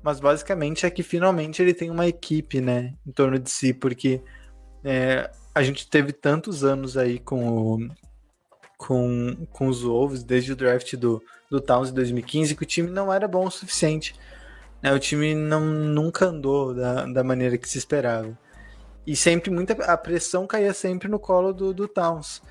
[0.02, 4.20] mas basicamente é que finalmente ele tem uma equipe, né, em torno de si, porque
[4.84, 7.88] é, a gente teve tantos anos aí com o,
[8.76, 12.90] com, com os Wolves, desde o draft do, do Towns em 2015, que o time
[12.90, 14.14] não era bom o suficiente.
[14.82, 14.92] Né?
[14.92, 18.38] O time não, nunca andou da, da maneira que se esperava.
[19.06, 22.42] E sempre muita a pressão caía sempre no colo do, do Towns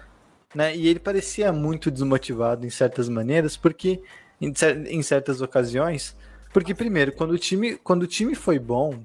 [0.54, 0.76] né?
[0.76, 4.02] E ele parecia muito desmotivado em certas maneiras, porque
[4.40, 4.54] em,
[4.88, 6.16] em certas ocasiões,
[6.54, 9.04] porque primeiro, quando o time, quando o time foi bom,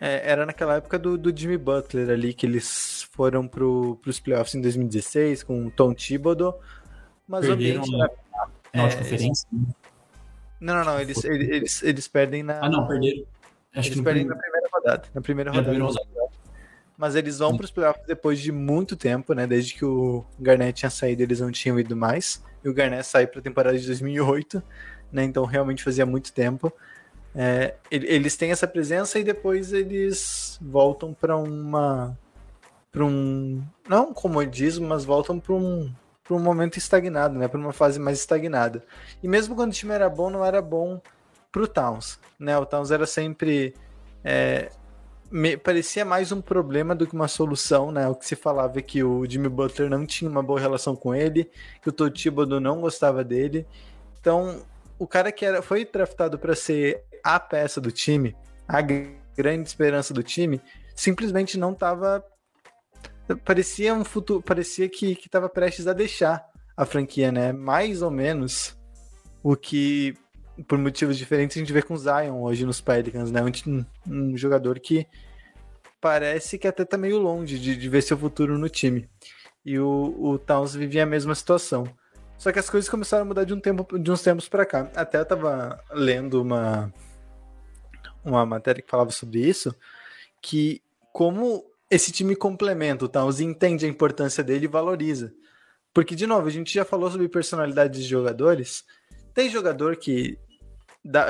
[0.00, 4.54] é, era naquela época do, do, Jimmy Butler ali, que eles foram para os playoffs
[4.54, 6.60] em 2016 com o Tom Thibodeau,
[7.26, 8.14] mas Perderam obviamente...
[8.72, 9.48] Na, na é, conferência.
[10.60, 12.60] Não, não, não, eles, eles, eles perdem na...
[12.64, 13.24] Ah, não, perderam.
[13.74, 15.08] Acho eles perdem na primeira rodada.
[15.14, 15.66] Na primeira rodada.
[15.66, 16.26] Na primeira rodada
[16.96, 19.46] mas eles vão para os playoffs depois de muito tempo, né?
[19.46, 22.42] Desde que o Garnett tinha saído, eles não tinham ido mais.
[22.64, 24.62] E o Garnett saiu para a temporada de 2008,
[25.12, 25.24] né?
[25.24, 26.72] Então realmente fazia muito tempo.
[27.38, 32.18] É, eles têm essa presença e depois eles voltam para uma
[32.90, 35.92] para um não um comodismo, mas voltam para um
[36.24, 37.46] para um momento estagnado, né?
[37.46, 38.82] Para uma fase mais estagnada.
[39.22, 41.00] E mesmo quando o time era bom, não era bom
[41.52, 42.56] para o Towns, né?
[42.58, 43.74] O Towns era sempre
[44.24, 44.70] é,
[45.30, 48.08] me, parecia mais um problema do que uma solução, né?
[48.08, 51.14] O que se falava é que o Jimmy Butler não tinha uma boa relação com
[51.14, 51.50] ele,
[51.82, 53.66] que o Todd Thibodeau não gostava dele.
[54.20, 54.62] Então,
[54.98, 57.04] o cara que era, foi draftado para ser
[57.34, 58.36] a peça do time,
[58.68, 60.60] a grande esperança do time,
[60.94, 62.24] simplesmente não estava
[63.44, 66.46] parecia um futuro, parecia que estava prestes a deixar
[66.76, 67.52] a franquia, né?
[67.52, 68.76] Mais ou menos
[69.42, 70.14] o que
[70.68, 73.42] por motivos diferentes a gente vê com o Zion hoje nos Pelicans, né?
[73.42, 75.06] Um, um jogador que
[76.00, 79.08] parece que até tá meio longe de, de ver seu futuro no time.
[79.64, 81.84] E o, o Towns vivia a mesma situação.
[82.38, 84.90] Só que as coisas começaram a mudar de um tempo, de uns tempos para cá.
[84.94, 86.92] Até eu tava lendo uma
[88.26, 89.74] uma matéria que falava sobre isso,
[90.42, 95.32] que como esse time complementa o Towns e entende a importância dele e valoriza.
[95.94, 98.84] Porque, de novo, a gente já falou sobre personalidades de jogadores.
[99.32, 100.38] Tem jogador que
[101.02, 101.28] dá,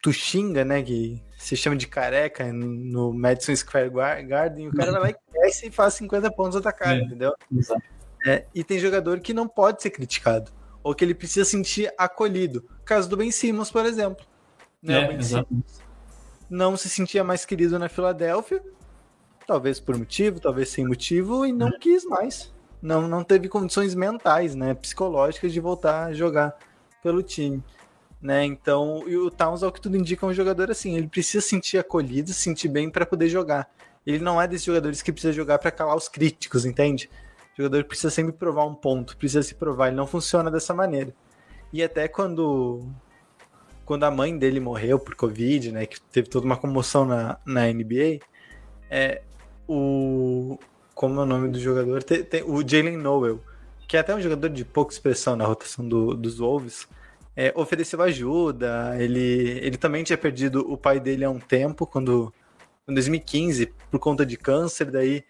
[0.00, 0.82] tu xinga, né?
[0.82, 5.16] Que se chama de careca no Madison Square Garden, e o cara vai lá e
[5.32, 7.34] cresce e faz 50 pontos atacando, é, entendeu?
[8.24, 12.64] É, e tem jogador que não pode ser criticado, ou que ele precisa sentir acolhido.
[12.84, 14.24] caso do Ben Simmons, por exemplo.
[14.82, 15.02] Né?
[15.02, 15.85] É, ben Simmons
[16.48, 18.62] não se sentia mais querido na Filadélfia,
[19.46, 22.54] talvez por motivo, talvez sem motivo, e não quis mais.
[22.82, 26.56] Não, não teve condições mentais, né, psicológicas de voltar a jogar
[27.02, 27.62] pelo time
[28.20, 28.44] né?
[28.44, 31.78] Então, e o Towns, ao que tudo indica, é um jogador assim, ele precisa sentir
[31.78, 33.70] acolhido, sentir bem para poder jogar.
[34.06, 37.10] Ele não é desses jogadores que precisa jogar para calar os críticos, entende?
[37.54, 41.14] O jogador precisa sempre provar um ponto, precisa se provar, ele não funciona dessa maneira.
[41.72, 42.88] E até quando
[43.86, 47.66] quando a mãe dele morreu por Covid, né, que teve toda uma comoção na, na
[47.72, 48.18] NBA,
[48.90, 49.22] é
[49.66, 50.58] o
[50.94, 52.02] como é o nome do jogador?
[52.02, 53.40] Tem, tem, o Jalen Noel,
[53.86, 56.88] que é até um jogador de pouca expressão na rotação do, dos Wolves,
[57.36, 58.96] é, ofereceu ajuda.
[58.98, 62.32] Ele, ele também tinha perdido o pai dele há um tempo, quando
[62.88, 64.90] em 2015, por conta de câncer.
[64.90, 65.22] Daí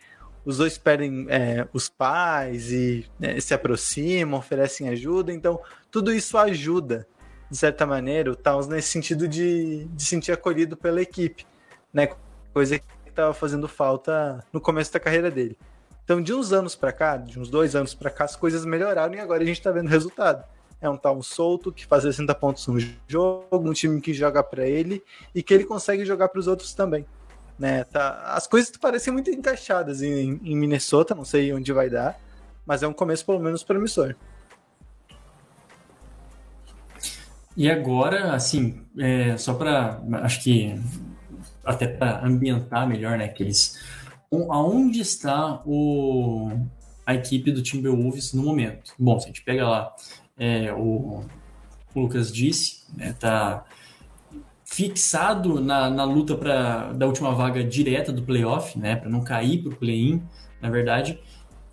[0.44, 5.32] os dois perdem é, os pais e né, se aproximam, oferecem ajuda.
[5.32, 7.08] Então, tudo isso ajuda,
[7.50, 11.46] de certa maneira, o Towns nesse sentido de, de sentir acolhido pela equipe,
[11.92, 12.08] né?
[12.52, 15.56] Coisa que estava fazendo falta no começo da carreira dele.
[16.04, 19.14] Então, de uns anos para cá, de uns dois anos para cá, as coisas melhoraram
[19.14, 20.44] e agora a gente está vendo resultado
[20.80, 22.78] é um tal solto que faz 60 pontos no
[23.08, 25.02] jogo, um time que joga para ele
[25.34, 27.06] e que ele consegue jogar para os outros também.
[27.58, 32.20] Né, tá, as coisas parecem muito encaixadas em, em, Minnesota, não sei onde vai dar,
[32.66, 34.14] mas é um começo pelo menos promissor.
[37.56, 40.78] E agora, assim, é, só para, acho que
[41.64, 43.82] até para ambientar melhor, né, que eles,
[44.30, 46.52] aonde está o,
[47.06, 48.92] a equipe do Timberwolves no momento?
[48.98, 49.94] Bom, se a gente pega lá
[50.38, 51.24] é, o,
[51.94, 53.64] o, Lucas disse, né, tá
[54.64, 59.62] fixado na, na luta para da última vaga direta do playoff, né, para não cair
[59.62, 60.22] para o play-in,
[60.60, 61.18] na verdade,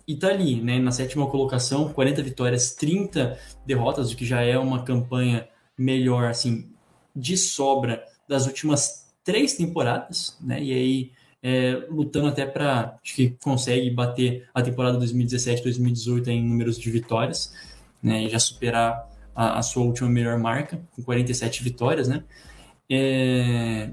[0.08, 4.56] e tá ali, né, na sétima colocação, 40 vitórias, 30 derrotas, o que já é
[4.58, 6.70] uma campanha melhor, assim,
[7.14, 11.12] de sobra das últimas três temporadas, né, e aí
[11.42, 17.54] é, lutando até para, acho que consegue bater a temporada 2017-2018 em números de vitórias,
[18.02, 22.22] né, e já superar a, a, sua última melhor marca, com 47 vitórias, né?
[22.88, 23.90] É,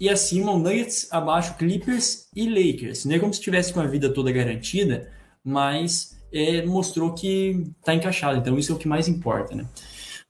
[0.00, 3.04] e acima o Nuggets, abaixo Clippers e Lakers.
[3.04, 5.12] Não é como se tivesse com a vida toda garantida,
[5.44, 9.66] mas é, mostrou que está encaixado, então isso é o que mais importa, né?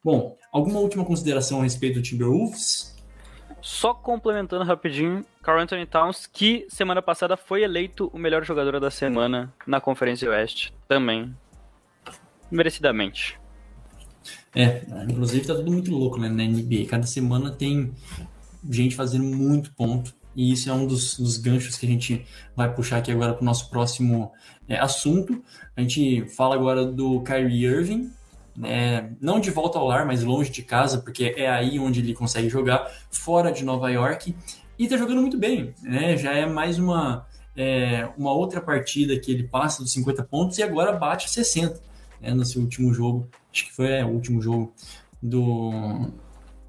[0.04, 2.94] Bom, alguma última consideração a respeito do Timberwolves?
[3.62, 8.90] Só complementando rapidinho, Carl Anthony Towns, que semana passada foi eleito o melhor jogador da
[8.90, 11.34] semana na Conferência Oeste, também
[12.50, 13.40] merecidamente.
[14.54, 16.86] É, inclusive tá tudo muito louco né, na NBA.
[16.88, 17.92] Cada semana tem
[18.68, 20.14] gente fazendo muito ponto.
[20.34, 22.26] E isso é um dos, dos ganchos que a gente
[22.56, 24.32] vai puxar aqui agora para o nosso próximo
[24.68, 25.42] é, assunto.
[25.76, 28.10] A gente fala agora do Kyrie Irving,
[28.56, 32.14] né, não de volta ao lar, mas longe de casa, porque é aí onde ele
[32.14, 34.34] consegue jogar, fora de Nova York.
[34.78, 36.16] E tá jogando muito bem, né?
[36.16, 37.26] Já é mais uma,
[37.56, 41.80] é, uma outra partida que ele passa dos 50 pontos e agora bate 60
[42.22, 44.72] né, no seu último jogo, acho que foi é, o último jogo
[45.20, 46.10] do,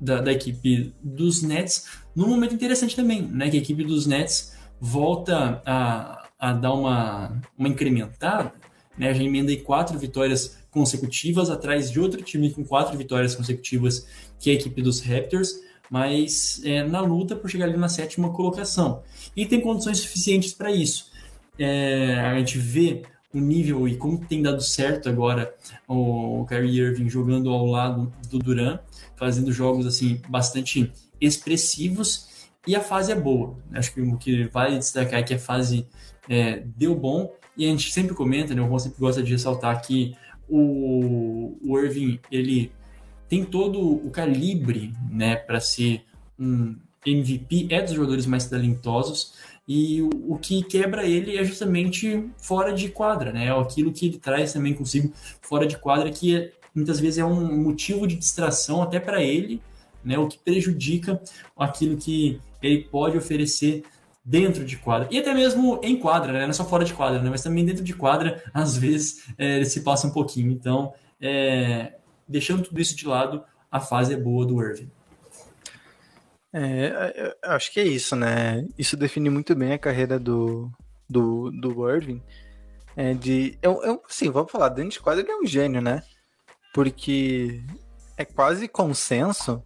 [0.02, 4.58] da, da, equipe dos Nets, num momento interessante também, né, que a equipe dos Nets
[4.82, 8.54] volta a, a dar uma, uma incrementada,
[8.98, 14.08] né, já emenda quatro vitórias consecutivas atrás de outro time com quatro vitórias consecutivas,
[14.40, 18.32] que é a equipe dos Raptors, mas é, na luta por chegar ali na sétima
[18.32, 19.04] colocação.
[19.36, 21.12] E tem condições suficientes para isso.
[21.58, 25.54] É, a gente vê o nível e como tem dado certo agora
[25.88, 28.80] o Kyrie Irving jogando ao lado do Duran,
[29.16, 32.28] fazendo jogos assim bastante expressivos
[32.66, 33.56] e a fase é boa.
[33.74, 35.88] Acho que o que vale destacar é que a fase
[36.28, 39.80] é, deu bom e a gente sempre comenta, né, o Ron sempre gosta de ressaltar
[39.82, 40.16] que
[40.56, 42.72] o, o Irving ele
[43.28, 46.04] tem todo o calibre né, para ser
[46.39, 46.76] um
[47.06, 49.34] MVP, é dos jogadores mais talentosos,
[49.68, 53.47] E o, o que quebra ele é justamente fora de quadra, né?
[53.47, 57.26] É aquilo que ele traz também consigo fora de quadra, que é, muitas vezes é
[57.26, 59.62] um motivo de distração até para ele,
[60.04, 60.18] né?
[60.20, 61.22] O que prejudica
[61.58, 63.84] aquilo que ele pode oferecer
[64.24, 65.08] dentro de quadra.
[65.12, 66.42] E até mesmo em quadra, né?
[66.42, 67.30] Não é só fora de quadra, né?
[67.30, 70.52] Mas também dentro de quadra, às vezes, é, ele se passa um pouquinho.
[70.52, 71.94] Então, é,
[72.28, 74.90] deixando tudo isso de lado, a fase é boa do Irving.
[76.54, 78.66] É, acho que é isso, né?
[78.78, 80.72] Isso define muito bem a carreira do,
[81.10, 82.22] do, do Irving.
[82.96, 86.04] É de, eu, eu, sim, vamos falar, dentro de quadra ele é um gênio, né?
[86.74, 87.64] Porque
[88.16, 89.64] é quase consenso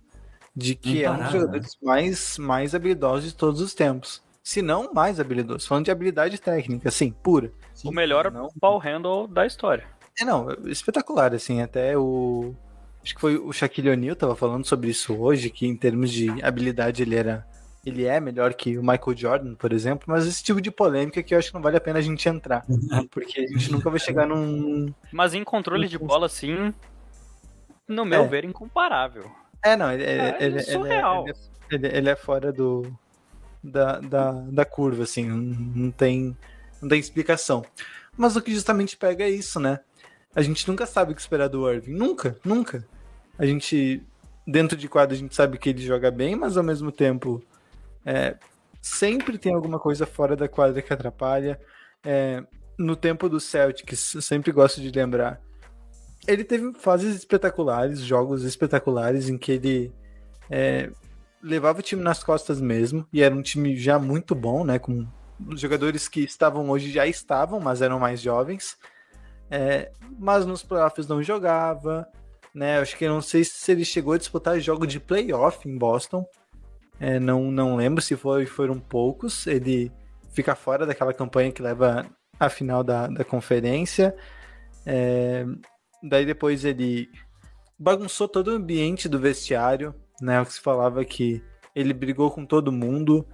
[0.55, 1.71] de que é um dos jogadores né?
[1.81, 4.23] mais, mais habilidosos de todos os tempos.
[4.47, 5.67] Se não mais habilidoso.
[5.67, 7.51] Falando de habilidade técnica, assim, pura.
[7.83, 8.47] O melhor não...
[8.55, 9.83] ball handle da história.
[10.17, 12.55] É, não, espetacular, assim, até o,
[13.03, 16.29] Acho que foi o Shaquille O'Neal tava falando sobre isso hoje, que em termos de
[16.41, 17.45] habilidade ele era
[17.85, 21.33] ele é melhor que o Michael Jordan, por exemplo, mas esse tipo de polêmica que
[21.33, 22.65] eu acho que não vale a pena a gente entrar,
[23.11, 26.73] porque a gente nunca vai chegar num Mas em controle de bola assim,
[27.85, 28.27] no meu é.
[28.27, 29.29] ver incomparável.
[29.61, 31.25] É, não, ele, é, ele, surreal.
[31.27, 31.37] Ele,
[31.71, 32.97] ele, ele, é fora do
[33.63, 36.35] da, da, da curva assim, não tem
[36.81, 37.65] não tem explicação.
[38.15, 39.79] Mas o que justamente pega é isso, né?
[40.35, 42.85] A gente nunca sabe o que esperar do Irving, nunca, nunca
[43.37, 44.03] a gente,
[44.45, 47.43] dentro de quadro, a gente sabe que ele joga bem, mas ao mesmo tempo
[48.05, 48.35] é,
[48.81, 51.59] sempre tem alguma coisa fora da quadra que atrapalha.
[52.03, 52.43] É,
[52.77, 55.39] no tempo do Celtics, eu sempre gosto de lembrar,
[56.27, 59.93] ele teve fases espetaculares, jogos espetaculares em que ele
[60.49, 60.89] é,
[61.47, 64.77] levava o time nas costas mesmo, e era um time já muito bom, né?
[64.77, 65.07] Com
[65.47, 68.77] os jogadores que estavam hoje já estavam, mas eram mais jovens.
[69.49, 72.07] É, mas nos playoffs não jogava,
[72.53, 72.79] né?
[72.79, 76.25] Acho que não sei se ele chegou a disputar jogo de playoff em Boston.
[76.99, 79.47] É, não, não lembro se foi, foram poucos.
[79.47, 79.91] Ele
[80.33, 82.05] fica fora daquela campanha que leva
[82.39, 84.15] à final da, da conferência.
[84.85, 85.45] É,
[86.03, 87.09] daí depois ele
[87.77, 90.41] bagunçou todo o ambiente do vestiário, né?
[90.41, 91.41] O que se falava que
[91.75, 93.25] ele brigou com todo mundo,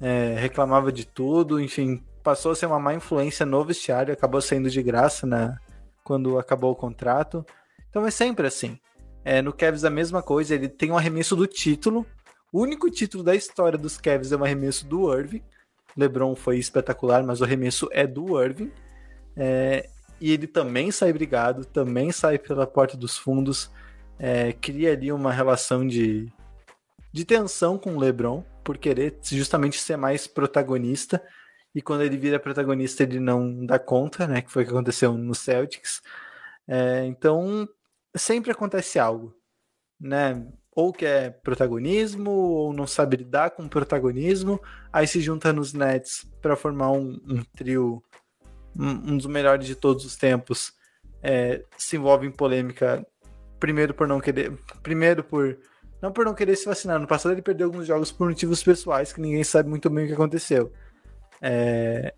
[0.00, 4.70] é, reclamava de tudo, enfim, passou a ser uma má influência no vestiário, acabou saindo
[4.70, 5.58] de graça na,
[6.02, 7.44] quando acabou o contrato.
[7.90, 8.78] Então é sempre assim.
[9.24, 12.04] É, no Cavs a mesma coisa, ele tem um arremesso do título.
[12.52, 15.42] O único título da história dos Cavs é um arremesso do Irving.
[15.96, 18.70] LeBron foi espetacular, mas o arremesso é do Irving.
[19.36, 19.88] É,
[20.20, 23.70] e ele também sai brigado, também sai pela porta dos fundos.
[24.24, 26.32] É, cria ali uma relação de,
[27.12, 31.20] de tensão com o LeBron, por querer justamente ser mais protagonista.
[31.74, 34.40] E quando ele vira protagonista, ele não dá conta, né?
[34.40, 36.00] Que foi o que aconteceu no Celtics.
[36.68, 37.68] É, então,
[38.14, 39.34] sempre acontece algo,
[40.00, 40.46] né?
[40.70, 44.60] Ou que é protagonismo, ou não sabe lidar com protagonismo,
[44.92, 48.00] aí se junta nos Nets para formar um, um trio,
[48.78, 50.72] um, um, dos melhores de todos os tempos.
[51.20, 53.04] É, se envolve em polêmica,
[53.62, 54.52] primeiro por não querer,
[54.82, 55.56] primeiro por
[56.02, 56.98] não por não querer se vacinar.
[56.98, 60.08] No passado ele perdeu alguns jogos por motivos pessoais que ninguém sabe muito bem o
[60.08, 60.72] que aconteceu.
[61.40, 62.12] É,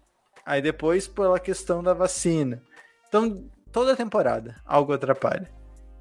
[0.47, 2.62] aí depois pela questão da vacina.
[3.07, 5.51] Então toda temporada algo atrapalha.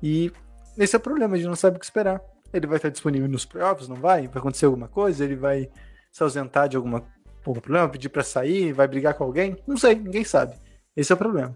[0.01, 0.31] E
[0.77, 2.21] esse é o problema, a gente não sabe o que esperar.
[2.53, 4.29] Ele vai estar disponível nos playoffs, não vai?
[4.29, 5.25] Vai acontecer alguma coisa?
[5.25, 5.69] Ele vai
[6.09, 7.03] se ausentar de alguma,
[7.45, 9.61] algum problema, pedir para sair, vai brigar com alguém?
[9.67, 10.55] Não sei, ninguém sabe.
[10.95, 11.53] Esse é o problema.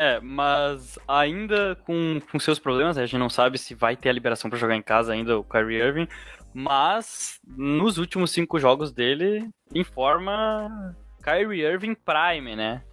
[0.00, 4.12] É, mas ainda com, com seus problemas, a gente não sabe se vai ter a
[4.12, 6.08] liberação para jogar em casa ainda o Kyrie Irving,
[6.54, 12.84] mas nos últimos cinco jogos dele, informa Kyrie Irving Prime, né?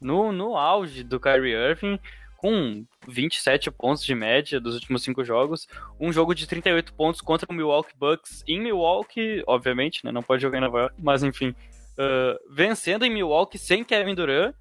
[0.00, 2.00] No, no auge do Kyrie Irving,
[2.38, 5.68] com 27 pontos de média dos últimos cinco jogos,
[6.00, 10.40] um jogo de 38 pontos contra o Milwaukee Bucks em Milwaukee, obviamente, né, não pode
[10.40, 14.54] jogar em Nova York, mas enfim, uh, vencendo em Milwaukee sem Kevin Durant,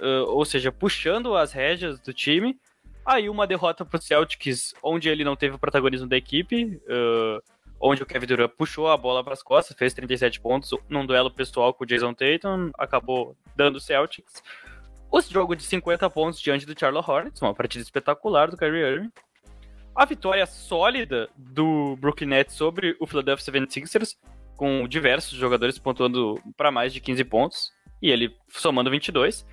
[0.00, 2.58] uh, ou seja, puxando as rédeas do time.
[3.04, 7.42] Aí uma derrota para o Celtics, onde ele não teve o protagonismo da equipe, uh,
[7.78, 11.30] onde o Kevin Durant puxou a bola para as costas, fez 37 pontos num duelo
[11.30, 14.42] pessoal com o Jason Tatum, acabou dando o Celtics.
[15.10, 19.12] O jogo de 50 pontos diante do Charlotte Hornets, uma partida espetacular do Kyrie Irving.
[19.94, 24.16] A vitória sólida do Brooklyn Nets sobre o Philadelphia 76ers,
[24.56, 27.72] com diversos jogadores pontuando para mais de 15 pontos,
[28.02, 29.46] e ele somando 22.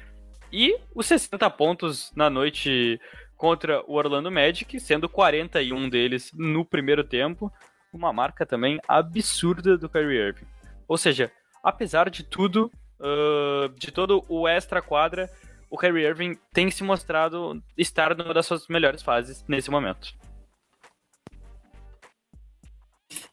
[0.51, 2.99] E os 60 pontos na noite
[3.37, 7.51] contra o Orlando Magic, sendo 41 deles no primeiro tempo,
[7.93, 10.45] uma marca também absurda do Kyrie Irving.
[10.87, 11.31] Ou seja,
[11.63, 15.29] apesar de tudo, uh, de todo o extra quadra,
[15.69, 20.13] o Kyrie Irving tem se mostrado estar numa das suas melhores fases nesse momento.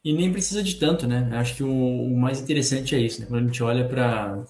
[0.05, 1.29] E nem precisa de tanto, né?
[1.33, 3.27] Acho que o, o mais interessante é isso, né?
[3.27, 4.45] Quando a gente olha para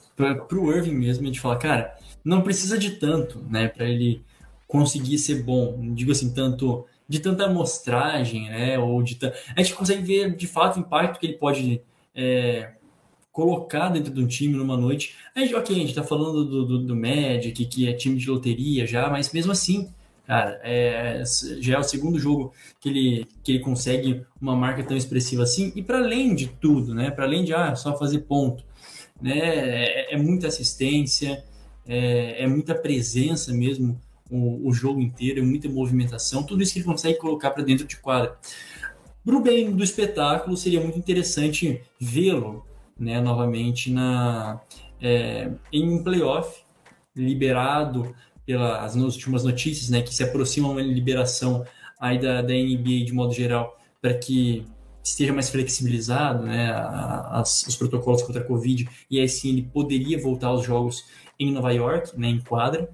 [0.53, 3.69] o Irving mesmo, a gente fala, cara, não precisa de tanto, né?
[3.69, 4.23] Para ele
[4.67, 5.77] conseguir ser bom.
[5.81, 8.79] Não digo assim, tanto de tanta amostragem, né?
[8.79, 9.19] Ou de
[9.57, 11.81] A gente consegue ver de fato o impacto que ele pode
[12.15, 12.73] é,
[13.33, 15.15] colocar dentro de um time numa noite.
[15.35, 18.29] A gente, ok, a gente tá falando do, do, do Magic, que é time de
[18.29, 19.89] loteria já, mas mesmo assim,
[20.27, 21.23] cara, é,
[21.61, 25.73] já é o segundo jogo que ele, que ele consegue uma marca tão expressiva assim.
[25.75, 27.11] E para além de tudo, né?
[27.11, 28.63] Para além de ah, só fazer ponto,
[29.23, 29.39] né?
[29.39, 31.43] É, é muita assistência,
[31.89, 33.99] é, é muita presença mesmo
[34.31, 37.87] o, o, jogo inteiro, é muita movimentação, tudo isso que ele consegue colocar para dentro
[37.87, 38.39] de quadra.
[39.25, 42.65] Para o bem do espetáculo, seria muito interessante vê-lo
[42.99, 44.61] né, novamente na,
[45.01, 46.63] é, em um playoff,
[47.17, 48.15] liberado
[48.45, 51.65] pelas últimas notícias, né, que se aproxima uma liberação
[51.99, 54.65] aí da, da NBA de modo geral, para que
[55.03, 56.71] esteja mais flexibilizado né,
[57.43, 61.05] os protocolos contra a Covid, e aí sim ele poderia voltar aos jogos
[61.39, 62.91] em Nova York, né, em quadra.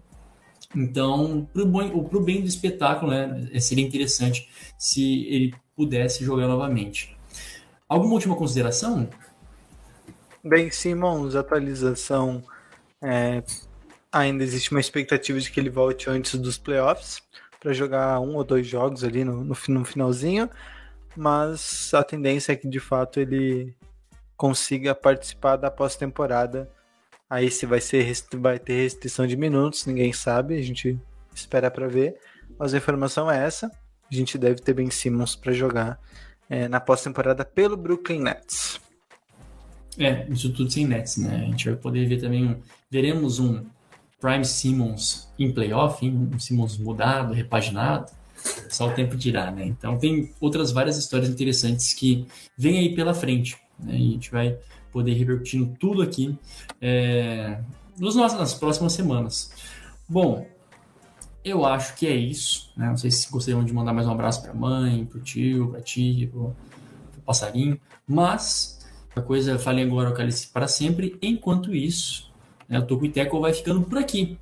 [0.75, 7.17] Então, para o bem do espetáculo, né, seria interessante se ele pudesse jogar novamente.
[7.89, 9.09] Alguma última consideração?
[10.43, 12.43] Bem, Simons, atualização.
[13.03, 13.43] É,
[14.11, 17.23] ainda existe uma expectativa de que ele volte antes dos playoffs
[17.61, 20.51] para jogar um ou dois jogos ali no, no, no finalzinho,
[21.17, 23.75] mas a tendência é que de fato ele
[24.37, 26.71] consiga participar da pós-temporada
[27.29, 30.99] Aí se vai ser vai ter restrição de minutos, ninguém sabe, a gente
[31.35, 32.17] espera para ver.
[32.59, 33.71] Mas a informação é essa.
[34.11, 35.99] A gente deve ter Ben Simmons para jogar
[36.49, 38.81] é, na pós-temporada pelo Brooklyn Nets.
[39.99, 41.45] É, isso tudo sem Nets, né?
[41.47, 42.61] A gente vai poder ver também um,
[42.91, 43.65] veremos um
[44.21, 48.11] Prime Simmons em playoff, um Simmons mudado, repaginado.
[48.69, 49.65] Só o tempo dirá, né?
[49.65, 52.27] Então tem outras várias histórias interessantes que
[52.59, 53.57] vêm aí pela frente.
[53.79, 53.95] Né?
[53.95, 54.59] A gente vai
[54.95, 56.39] poder repercutindo tudo aqui
[56.81, 57.59] é,
[57.99, 59.53] nos nossos, nas próximas semanas.
[60.09, 60.47] Bom,
[61.45, 62.73] eu acho que é isso.
[62.77, 62.87] Né?
[62.87, 65.71] Não sei se gostariam de mandar mais um abraço para a mãe, para o tio,
[65.71, 66.55] para a tia, para o
[67.27, 68.87] passarinho, mas
[69.17, 71.19] a coisa falem agora o cálice para sempre.
[71.21, 72.33] Enquanto isso,
[72.69, 74.39] né, o Toco e Teco vai ficando por aqui.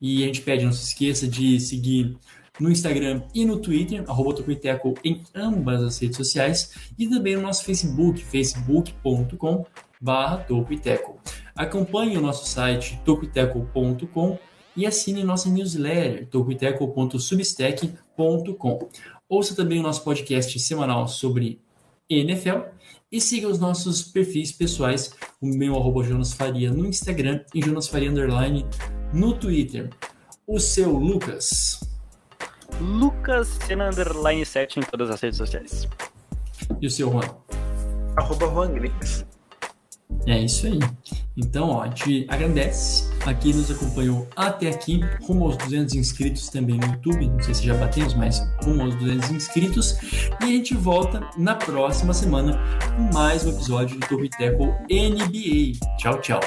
[0.00, 2.16] E a gente pede, não se esqueça de seguir
[2.60, 7.42] no Instagram e no Twitter, arroba Tocoiteco em ambas as redes sociais, e também no
[7.42, 9.64] nosso Facebook, facebook.com
[10.00, 11.20] barra Tocoiteco.
[11.54, 14.38] Acompanhe o nosso site tocoiteco.com
[14.76, 18.88] e assine nossa newsletter tocoiteco.substack.com.
[19.28, 21.60] Ouça também o nosso podcast semanal sobre
[22.08, 22.60] NFL
[23.10, 27.88] e siga os nossos perfis pessoais, o meu arroba Jonas Faria no Instagram e Jonas
[27.88, 28.64] Faria Underline
[29.12, 29.90] no Twitter.
[30.46, 31.80] O seu Lucas.
[32.80, 35.86] Lucas Sena Underline 7 em todas as redes sociais.
[36.80, 37.36] E o seu Juan?
[38.16, 39.26] Arroba Juan Grix.
[40.26, 40.78] É isso aí.
[41.36, 46.48] Então, ó, a gente agradece a quem nos acompanhou até aqui, rumo aos 200 inscritos
[46.48, 47.28] também no YouTube.
[47.28, 49.96] Não sei se já batemos, mas rumo aos 200 inscritos.
[50.40, 52.58] E a gente volta na próxima semana
[52.94, 55.78] com mais um episódio do Torre Tackle NBA.
[55.98, 56.40] Tchau, tchau.